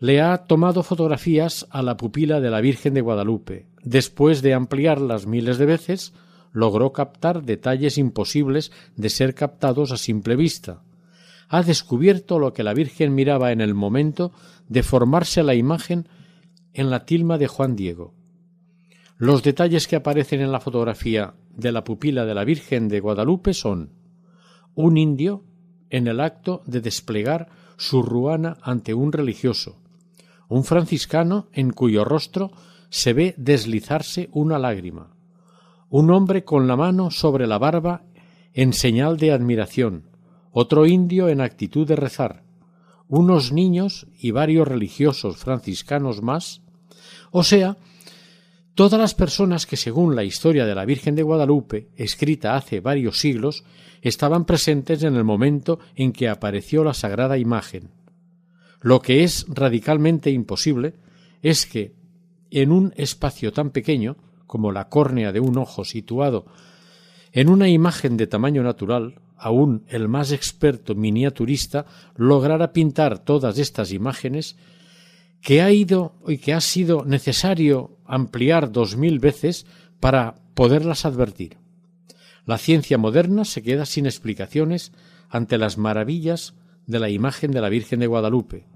le 0.00 0.20
ha 0.20 0.38
tomado 0.38 0.82
fotografías 0.82 1.66
a 1.70 1.82
la 1.82 1.96
pupila 1.96 2.40
de 2.40 2.50
la 2.50 2.60
Virgen 2.60 2.94
de 2.94 3.00
Guadalupe. 3.00 3.66
Después 3.82 4.42
de 4.42 4.54
ampliarlas 4.54 5.26
miles 5.26 5.58
de 5.58 5.66
veces, 5.66 6.12
logró 6.52 6.92
captar 6.92 7.42
detalles 7.42 7.98
imposibles 7.98 8.72
de 8.96 9.10
ser 9.10 9.34
captados 9.34 9.92
a 9.92 9.96
simple 9.96 10.36
vista. 10.36 10.82
Ha 11.48 11.62
descubierto 11.62 12.38
lo 12.38 12.52
que 12.52 12.62
la 12.62 12.74
Virgen 12.74 13.14
miraba 13.14 13.52
en 13.52 13.60
el 13.60 13.74
momento 13.74 14.32
de 14.68 14.82
formarse 14.82 15.42
la 15.42 15.54
imagen 15.54 16.08
en 16.74 16.90
la 16.90 17.04
tilma 17.04 17.38
de 17.38 17.48
Juan 17.48 17.74
Diego. 17.74 18.14
Los 19.16 19.42
detalles 19.42 19.88
que 19.88 19.96
aparecen 19.96 20.40
en 20.40 20.52
la 20.52 20.60
fotografía 20.60 21.34
de 21.50 21.72
la 21.72 21.82
pupila 21.84 22.24
de 22.24 22.34
la 22.34 22.44
Virgen 22.44 22.88
de 22.88 23.00
Guadalupe 23.00 23.52
son 23.52 23.90
un 24.74 24.96
indio 24.96 25.44
en 25.90 26.06
el 26.06 26.20
acto 26.20 26.62
de 26.66 26.80
desplegar 26.80 27.48
su 27.76 28.02
ruana 28.02 28.58
ante 28.62 28.94
un 28.94 29.12
religioso, 29.12 29.80
un 30.48 30.64
franciscano 30.64 31.48
en 31.52 31.70
cuyo 31.72 32.04
rostro 32.04 32.52
se 32.90 33.12
ve 33.12 33.34
deslizarse 33.36 34.28
una 34.32 34.58
lágrima, 34.58 35.16
un 35.88 36.10
hombre 36.10 36.44
con 36.44 36.68
la 36.68 36.76
mano 36.76 37.10
sobre 37.10 37.46
la 37.46 37.58
barba 37.58 38.04
en 38.52 38.72
señal 38.72 39.16
de 39.16 39.32
admiración, 39.32 40.07
otro 40.52 40.86
indio 40.86 41.28
en 41.28 41.40
actitud 41.40 41.86
de 41.86 41.96
rezar, 41.96 42.42
unos 43.08 43.52
niños 43.52 44.06
y 44.18 44.30
varios 44.30 44.68
religiosos 44.68 45.36
franciscanos 45.36 46.22
más, 46.22 46.60
o 47.30 47.42
sea, 47.42 47.76
todas 48.74 49.00
las 49.00 49.14
personas 49.14 49.66
que 49.66 49.76
según 49.76 50.14
la 50.14 50.24
historia 50.24 50.66
de 50.66 50.74
la 50.74 50.84
Virgen 50.84 51.14
de 51.14 51.22
Guadalupe, 51.22 51.88
escrita 51.96 52.56
hace 52.56 52.80
varios 52.80 53.18
siglos, 53.18 53.64
estaban 54.02 54.44
presentes 54.44 55.02
en 55.02 55.16
el 55.16 55.24
momento 55.24 55.78
en 55.96 56.12
que 56.12 56.28
apareció 56.28 56.84
la 56.84 56.94
sagrada 56.94 57.38
imagen. 57.38 57.90
Lo 58.80 59.00
que 59.00 59.24
es 59.24 59.46
radicalmente 59.48 60.30
imposible 60.30 60.94
es 61.42 61.66
que, 61.66 61.94
en 62.50 62.72
un 62.72 62.94
espacio 62.96 63.52
tan 63.52 63.70
pequeño 63.70 64.16
como 64.46 64.72
la 64.72 64.88
córnea 64.88 65.32
de 65.32 65.40
un 65.40 65.58
ojo 65.58 65.84
situado 65.84 66.46
en 67.32 67.50
una 67.50 67.68
imagen 67.68 68.16
de 68.16 68.26
tamaño 68.26 68.62
natural, 68.62 69.20
aún 69.38 69.84
el 69.88 70.08
más 70.08 70.32
experto 70.32 70.94
miniaturista 70.94 71.86
lograra 72.16 72.72
pintar 72.72 73.18
todas 73.18 73.58
estas 73.58 73.92
imágenes 73.92 74.56
que 75.40 75.62
ha 75.62 75.70
ido 75.70 76.14
y 76.26 76.38
que 76.38 76.52
ha 76.52 76.60
sido 76.60 77.04
necesario 77.04 77.96
ampliar 78.04 78.72
dos 78.72 78.96
mil 78.96 79.20
veces 79.20 79.66
para 80.00 80.34
poderlas 80.54 81.04
advertir. 81.04 81.58
La 82.44 82.58
ciencia 82.58 82.98
moderna 82.98 83.44
se 83.44 83.62
queda 83.62 83.86
sin 83.86 84.06
explicaciones 84.06 84.92
ante 85.28 85.58
las 85.58 85.78
maravillas 85.78 86.54
de 86.86 86.98
la 86.98 87.10
imagen 87.10 87.50
de 87.52 87.60
la 87.60 87.68
Virgen 87.68 88.00
de 88.00 88.06
Guadalupe. 88.06 88.66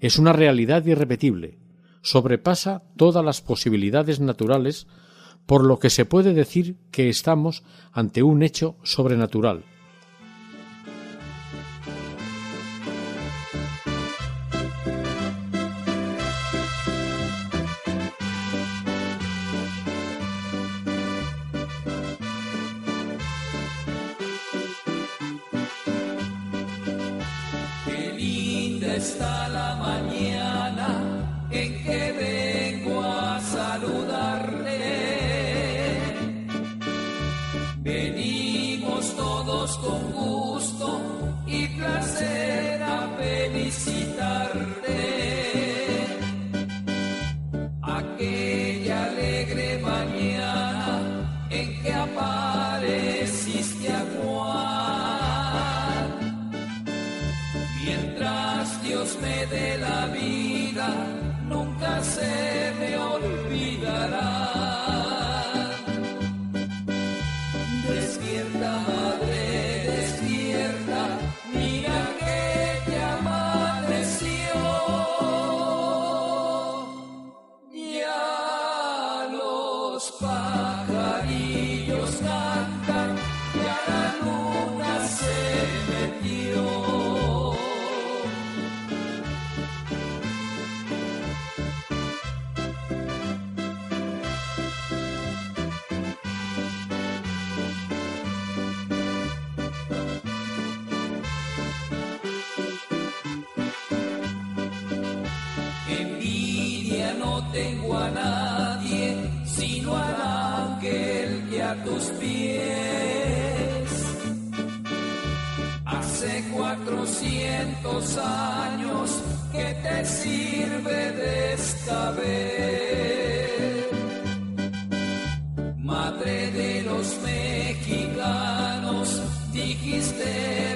Es 0.00 0.18
una 0.18 0.32
realidad 0.32 0.84
irrepetible, 0.84 1.58
sobrepasa 2.02 2.82
todas 2.96 3.24
las 3.24 3.40
posibilidades 3.40 4.20
naturales, 4.20 4.86
por 5.46 5.64
lo 5.64 5.78
que 5.78 5.90
se 5.90 6.04
puede 6.04 6.34
decir 6.34 6.76
que 6.90 7.08
estamos 7.08 7.64
ante 7.92 8.22
un 8.22 8.42
hecho 8.42 8.76
sobrenatural. 8.82 9.64
Está 28.96 29.48
la 29.48 29.74
mañana 29.76 30.61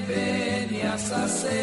venías 0.07 1.13
a 1.13 1.29
ser. 1.29 1.57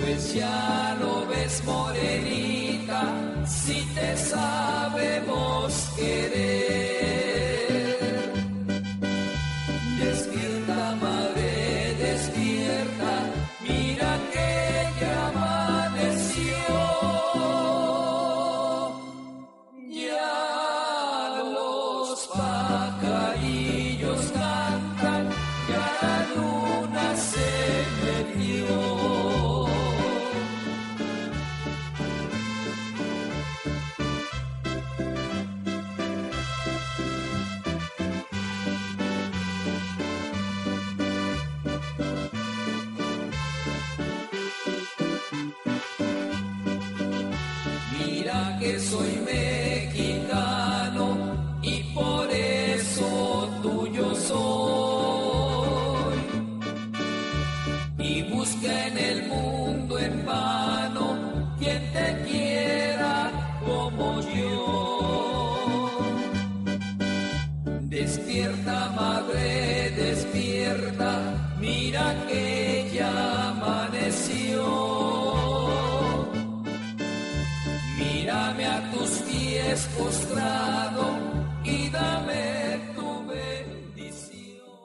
Pues 0.00 0.34
ya 0.34 0.96
lo 1.00 1.26
ves, 1.26 1.62
morenita, 1.64 3.02
si 3.46 3.84
te 3.94 4.16
sabemos 4.16 5.90
querer. 5.96 7.01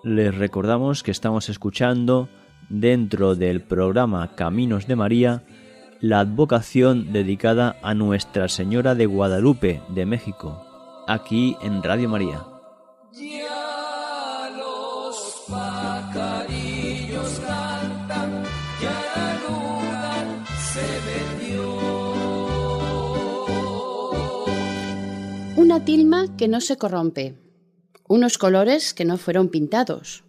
Les 0.08 0.34
recordamos 0.34 1.03
que 1.03 1.12
estamos 1.12 1.49
escuchando 1.49 2.30
dentro 2.70 3.36
del 3.36 3.60
programa 3.60 4.36
Caminos 4.36 4.88
de 4.88 4.95
María 4.95 5.43
la 5.99 6.22
advocación 6.22 7.12
dedicada 7.12 7.76
a 7.82 7.93
Nuestra 7.93 8.47
Señora 8.47 8.95
de 8.95 9.05
Guadalupe 9.05 9.82
de 9.89 10.05
México, 10.05 10.64
aquí 11.10 11.58
en 11.62 11.84
Radio 11.84 12.08
María. 12.08 12.45
Ya 13.12 14.49
los 14.58 15.43
pajarillos 15.49 17.41
cantan, 17.45 18.43
ya 18.82 18.97
la 19.14 19.34
luna 19.43 20.45
se 20.58 20.88
vendió. 21.10 21.68
Una 25.58 25.84
tilma 25.84 26.38
que 26.38 26.47
no 26.47 26.62
se 26.62 26.78
corrompe, 26.78 27.47
unos 28.08 28.38
colores 28.38 28.93
que 28.93 29.05
no 29.05 29.18
fueron 29.18 29.49
pintados, 29.49 30.24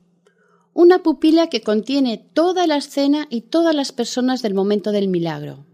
una 0.75 1.03
pupila 1.03 1.49
que 1.49 1.63
contiene 1.63 2.19
toda 2.19 2.67
la 2.67 2.77
escena 2.77 3.27
y 3.31 3.43
todas 3.43 3.75
las 3.75 3.93
personas 3.93 4.43
del 4.43 4.55
momento 4.55 4.93
del 4.93 5.09
milagro. 5.09 5.65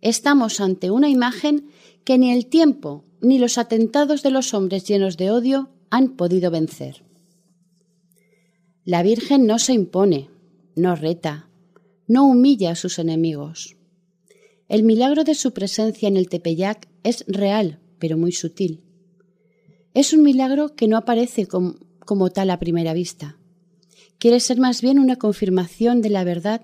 Estamos 0.00 0.60
ante 0.60 0.90
una 0.90 1.08
imagen 1.08 1.68
que 2.04 2.18
ni 2.18 2.32
el 2.32 2.46
tiempo 2.46 3.04
ni 3.20 3.38
los 3.38 3.58
atentados 3.58 4.22
de 4.22 4.30
los 4.30 4.52
hombres 4.52 4.84
llenos 4.84 5.16
de 5.16 5.30
odio 5.30 5.70
han 5.90 6.16
podido 6.16 6.50
vencer. 6.50 7.02
La 8.84 9.02
Virgen 9.02 9.46
no 9.46 9.58
se 9.58 9.72
impone, 9.72 10.28
no 10.76 10.94
reta, 10.94 11.48
no 12.06 12.26
humilla 12.26 12.72
a 12.72 12.76
sus 12.76 12.98
enemigos. 12.98 13.76
El 14.68 14.82
milagro 14.82 15.24
de 15.24 15.34
su 15.34 15.52
presencia 15.52 16.08
en 16.08 16.16
el 16.16 16.28
Tepeyac 16.28 16.88
es 17.02 17.24
real, 17.26 17.78
pero 17.98 18.18
muy 18.18 18.32
sutil. 18.32 18.82
Es 19.94 20.12
un 20.12 20.22
milagro 20.22 20.74
que 20.74 20.88
no 20.88 20.96
aparece 20.96 21.46
com- 21.46 21.76
como 22.00 22.30
tal 22.30 22.50
a 22.50 22.58
primera 22.58 22.92
vista. 22.92 23.36
Quiere 24.18 24.40
ser 24.40 24.58
más 24.58 24.82
bien 24.82 24.98
una 24.98 25.16
confirmación 25.16 26.02
de 26.02 26.10
la 26.10 26.24
verdad 26.24 26.62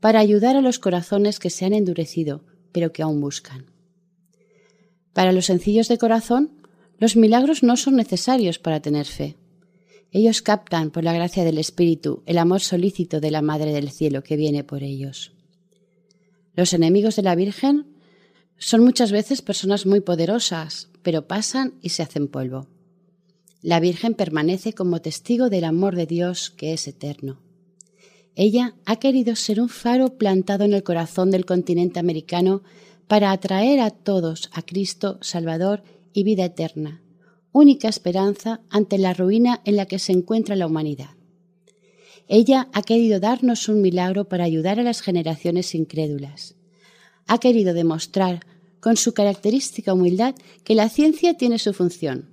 para 0.00 0.18
ayudar 0.20 0.56
a 0.56 0.60
los 0.60 0.78
corazones 0.78 1.38
que 1.38 1.50
se 1.50 1.64
han 1.64 1.74
endurecido, 1.74 2.44
pero 2.72 2.92
que 2.92 3.02
aún 3.02 3.20
buscan. 3.20 3.66
Para 5.12 5.32
los 5.32 5.46
sencillos 5.46 5.88
de 5.88 5.98
corazón, 5.98 6.50
los 6.98 7.16
milagros 7.16 7.62
no 7.62 7.76
son 7.76 7.96
necesarios 7.96 8.58
para 8.58 8.80
tener 8.80 9.06
fe. 9.06 9.36
Ellos 10.10 10.42
captan, 10.42 10.90
por 10.90 11.04
la 11.04 11.12
gracia 11.12 11.44
del 11.44 11.58
Espíritu, 11.58 12.22
el 12.26 12.38
amor 12.38 12.60
solícito 12.60 13.20
de 13.20 13.30
la 13.30 13.42
Madre 13.42 13.72
del 13.72 13.90
Cielo 13.90 14.22
que 14.22 14.36
viene 14.36 14.64
por 14.64 14.82
ellos. 14.82 15.32
Los 16.54 16.72
enemigos 16.72 17.16
de 17.16 17.22
la 17.22 17.34
Virgen 17.34 17.86
son 18.58 18.84
muchas 18.84 19.10
veces 19.10 19.40
personas 19.40 19.86
muy 19.86 20.00
poderosas, 20.00 20.90
pero 21.02 21.26
pasan 21.26 21.74
y 21.80 21.90
se 21.90 22.02
hacen 22.02 22.28
polvo. 22.28 22.68
La 23.62 23.78
Virgen 23.78 24.14
permanece 24.14 24.72
como 24.72 25.00
testigo 25.00 25.48
del 25.48 25.62
amor 25.62 25.94
de 25.94 26.06
Dios 26.06 26.50
que 26.50 26.72
es 26.72 26.88
eterno. 26.88 27.40
Ella 28.34 28.74
ha 28.86 28.96
querido 28.96 29.36
ser 29.36 29.60
un 29.60 29.68
faro 29.68 30.18
plantado 30.18 30.64
en 30.64 30.72
el 30.72 30.82
corazón 30.82 31.30
del 31.30 31.44
continente 31.44 32.00
americano 32.00 32.62
para 33.06 33.30
atraer 33.30 33.78
a 33.78 33.90
todos 33.90 34.50
a 34.52 34.62
Cristo, 34.62 35.18
Salvador 35.20 35.84
y 36.12 36.24
vida 36.24 36.44
eterna, 36.44 37.02
única 37.52 37.88
esperanza 37.88 38.62
ante 38.68 38.98
la 38.98 39.14
ruina 39.14 39.60
en 39.64 39.76
la 39.76 39.86
que 39.86 40.00
se 40.00 40.12
encuentra 40.12 40.56
la 40.56 40.66
humanidad. 40.66 41.10
Ella 42.26 42.68
ha 42.72 42.82
querido 42.82 43.20
darnos 43.20 43.68
un 43.68 43.80
milagro 43.80 44.28
para 44.28 44.44
ayudar 44.44 44.80
a 44.80 44.82
las 44.82 45.02
generaciones 45.02 45.74
incrédulas. 45.74 46.56
Ha 47.28 47.38
querido 47.38 47.74
demostrar, 47.74 48.40
con 48.80 48.96
su 48.96 49.14
característica 49.14 49.92
humildad, 49.94 50.34
que 50.64 50.74
la 50.74 50.88
ciencia 50.88 51.36
tiene 51.36 51.60
su 51.60 51.72
función, 51.72 52.31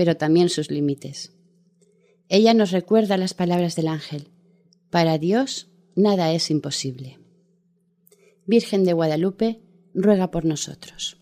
pero 0.00 0.16
también 0.16 0.48
sus 0.48 0.70
límites. 0.70 1.34
Ella 2.30 2.54
nos 2.54 2.70
recuerda 2.70 3.18
las 3.18 3.34
palabras 3.34 3.76
del 3.76 3.86
ángel. 3.86 4.28
Para 4.88 5.18
Dios 5.18 5.68
nada 5.94 6.32
es 6.32 6.50
imposible. 6.50 7.18
Virgen 8.46 8.84
de 8.84 8.94
Guadalupe, 8.94 9.60
ruega 9.92 10.30
por 10.30 10.46
nosotros. 10.46 11.18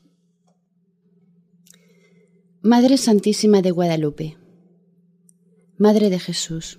Madre 2.62 2.98
Santísima 2.98 3.62
de 3.62 3.72
Guadalupe, 3.72 4.36
Madre 5.76 6.08
de 6.08 6.20
Jesús, 6.20 6.78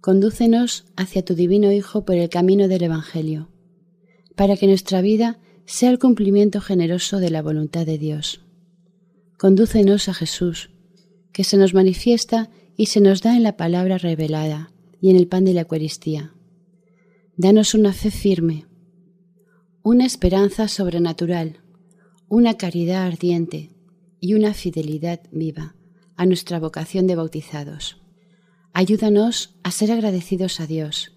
condúcenos 0.00 0.86
hacia 0.96 1.24
tu 1.24 1.36
divino 1.36 1.70
Hijo 1.70 2.04
por 2.04 2.16
el 2.16 2.28
camino 2.30 2.66
del 2.66 2.82
Evangelio, 2.82 3.48
para 4.34 4.56
que 4.56 4.66
nuestra 4.66 5.02
vida 5.02 5.38
sea 5.66 5.90
el 5.90 6.00
cumplimiento 6.00 6.60
generoso 6.60 7.20
de 7.20 7.30
la 7.30 7.42
voluntad 7.42 7.86
de 7.86 7.96
Dios. 7.96 8.40
Condúcenos 9.38 10.08
a 10.08 10.14
Jesús, 10.14 10.70
que 11.36 11.44
se 11.44 11.58
nos 11.58 11.74
manifiesta 11.74 12.48
y 12.78 12.86
se 12.86 13.02
nos 13.02 13.20
da 13.20 13.36
en 13.36 13.42
la 13.42 13.58
palabra 13.58 13.98
revelada 13.98 14.72
y 15.02 15.10
en 15.10 15.16
el 15.16 15.28
pan 15.28 15.44
de 15.44 15.52
la 15.52 15.60
Eucaristía. 15.60 16.32
Danos 17.36 17.74
una 17.74 17.92
fe 17.92 18.10
firme, 18.10 18.64
una 19.82 20.06
esperanza 20.06 20.66
sobrenatural, 20.66 21.60
una 22.28 22.54
caridad 22.54 23.06
ardiente 23.06 23.68
y 24.18 24.32
una 24.32 24.54
fidelidad 24.54 25.20
viva 25.30 25.76
a 26.16 26.24
nuestra 26.24 26.58
vocación 26.58 27.06
de 27.06 27.16
bautizados. 27.16 28.00
Ayúdanos 28.72 29.56
a 29.62 29.72
ser 29.72 29.92
agradecidos 29.92 30.58
a 30.58 30.66
Dios, 30.66 31.12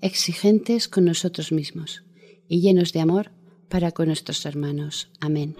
exigentes 0.00 0.86
con 0.86 1.04
nosotros 1.04 1.50
mismos 1.50 2.04
y 2.46 2.60
llenos 2.60 2.92
de 2.92 3.00
amor 3.00 3.32
para 3.68 3.90
con 3.90 4.06
nuestros 4.06 4.46
hermanos. 4.46 5.10
Amén. 5.18 5.56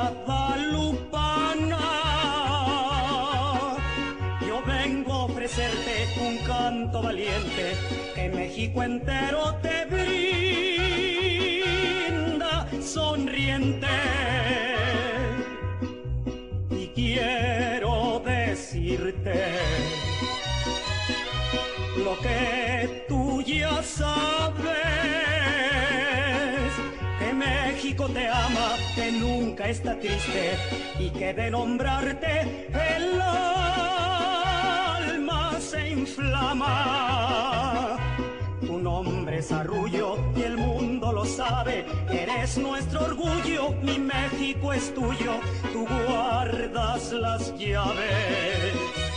Yo 4.48 4.62
vengo 4.66 5.14
a 5.14 5.24
ofrecerte 5.26 6.08
un 6.22 6.38
canto 6.46 7.02
valiente 7.02 7.76
que 8.16 8.30
México 8.30 8.84
entero 8.84 9.56
te 9.62 9.86
brinda 11.66 12.68
sonriente. 12.82 13.88
Y 16.72 16.88
quiero 16.96 18.22
decirte 18.26 19.52
lo 21.98 22.18
que 22.20 23.06
tú 23.08 23.42
ya 23.42 23.84
sabes, 23.84 24.81
te 28.14 28.28
ama, 28.28 28.76
que 28.96 29.12
nunca 29.12 29.68
está 29.70 30.00
triste 30.00 30.58
y 31.00 31.10
que 31.10 31.34
de 31.34 31.52
nombrarte 31.52 32.68
el 32.74 33.22
alma 33.22 34.12
se 35.60 35.90
inflama. 35.90 36.78
Tu 38.66 38.78
nombre 38.78 39.40
es 39.40 39.52
Arrullo 39.52 40.18
y 40.36 40.42
el 40.44 40.58
mundo 40.58 41.12
lo 41.12 41.26
sabe, 41.26 41.86
eres 42.12 42.58
nuestro 42.58 43.06
orgullo, 43.06 43.72
mi 43.82 44.00
México 44.00 44.74
es 44.74 44.94
tuyo, 44.94 45.40
tú 45.74 45.88
guardas 46.08 47.12
las 47.14 47.58
llaves. 47.58 49.11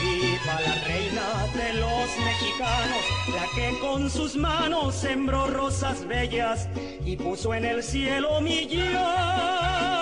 Viva 0.00 0.60
la 0.60 0.74
reina 0.86 1.46
de 1.54 1.74
los 1.74 2.08
mexicanos, 2.24 3.04
la 3.34 3.46
que 3.54 3.78
con 3.78 4.10
sus 4.10 4.36
manos 4.36 4.94
sembró 4.94 5.46
rosas 5.46 6.06
bellas 6.06 6.68
y 7.04 7.16
puso 7.16 7.54
en 7.54 7.64
el 7.64 7.82
cielo 7.82 8.40
millares 8.40 9.93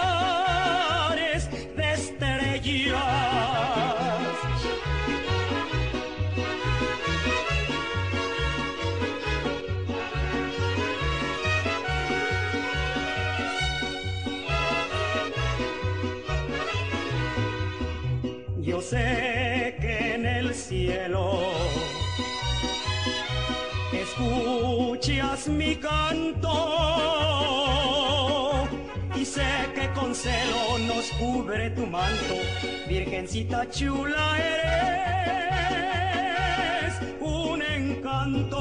cielo. 20.93 21.27
Escuchas 23.93 25.49
mi 25.49 25.77
canto 25.77 26.53
y 29.15 29.25
sé 29.25 29.71
que 29.75 29.89
con 29.93 30.15
celo 30.15 30.79
nos 30.87 31.11
cubre 31.19 31.71
tu 31.71 31.87
manto, 31.87 32.35
Virgencita 32.89 33.69
chula 33.71 34.37
eres 36.89 36.95
un 37.21 37.63
encanto. 37.63 38.61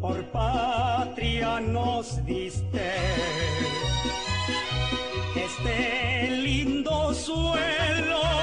Por 0.00 0.24
patria 0.26 1.60
nos 1.60 2.24
diste 2.24 2.90
este 5.34 6.30
lindo 6.30 7.14
suelo 7.14 8.35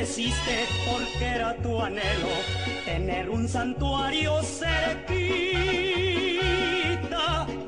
lo 0.00 0.06
bendeciste 0.06 0.66
porque 0.86 1.26
era 1.26 1.54
tu 1.56 1.78
anhelo 1.80 2.28
tener 2.84 3.28
un 3.28 3.48
santuario 3.48 4.40
cerquita 4.42 5.16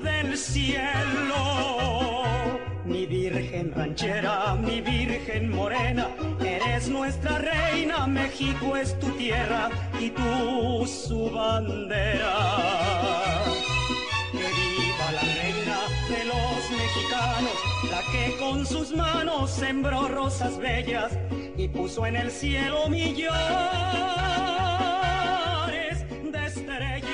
del 0.02 0.36
cielo. 0.36 2.60
Mi 2.84 3.06
virgen 3.06 3.72
ranchera, 3.74 4.54
mi 4.54 4.80
virgen 4.80 5.50
morena, 5.50 6.08
eres 6.40 6.88
nuestra 6.88 7.38
reina, 7.38 8.06
México 8.06 8.76
es 8.76 8.96
tu 8.98 9.08
tierra 9.10 9.70
y 10.00 10.10
tú 10.10 10.86
su 10.86 11.30
bandera. 11.30 13.41
Que 18.22 18.36
con 18.38 18.64
sus 18.66 18.94
manos 18.94 19.50
sembró 19.50 20.06
rosas 20.08 20.58
bellas 20.58 21.18
y 21.56 21.68
puso 21.68 22.04
en 22.06 22.16
el 22.16 22.30
cielo 22.30 22.88
millares 22.88 23.30
de 26.32 26.46
estrellas. 26.46 27.10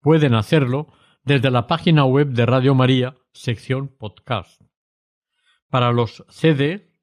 pueden 0.00 0.34
hacerlo 0.34 0.86
desde 1.24 1.50
la 1.50 1.66
página 1.66 2.04
web 2.04 2.28
de 2.28 2.46
Radio 2.46 2.76
María, 2.76 3.16
sección 3.32 3.88
podcast. 3.88 4.62
Para 5.68 5.90
los 5.90 6.24
CD 6.28 6.94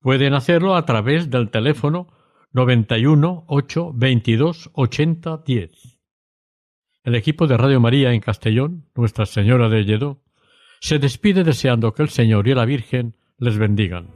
pueden 0.00 0.34
hacerlo 0.34 0.76
a 0.76 0.84
través 0.84 1.30
del 1.30 1.48
teléfono 1.48 2.08
91 2.52 3.46
8 3.48 3.92
22 3.94 4.70
80 4.74 5.42
10. 5.46 5.98
El 7.04 7.14
equipo 7.14 7.46
de 7.46 7.56
Radio 7.56 7.80
María 7.80 8.12
en 8.12 8.20
Castellón, 8.20 8.90
Nuestra 8.94 9.24
Señora 9.24 9.70
de 9.70 9.86
Lledó, 9.86 10.22
se 10.80 10.98
despide 10.98 11.42
deseando 11.42 11.94
que 11.94 12.02
el 12.02 12.10
Señor 12.10 12.48
y 12.48 12.54
la 12.54 12.66
Virgen 12.66 13.16
les 13.38 13.56
bendigan. 13.56 14.15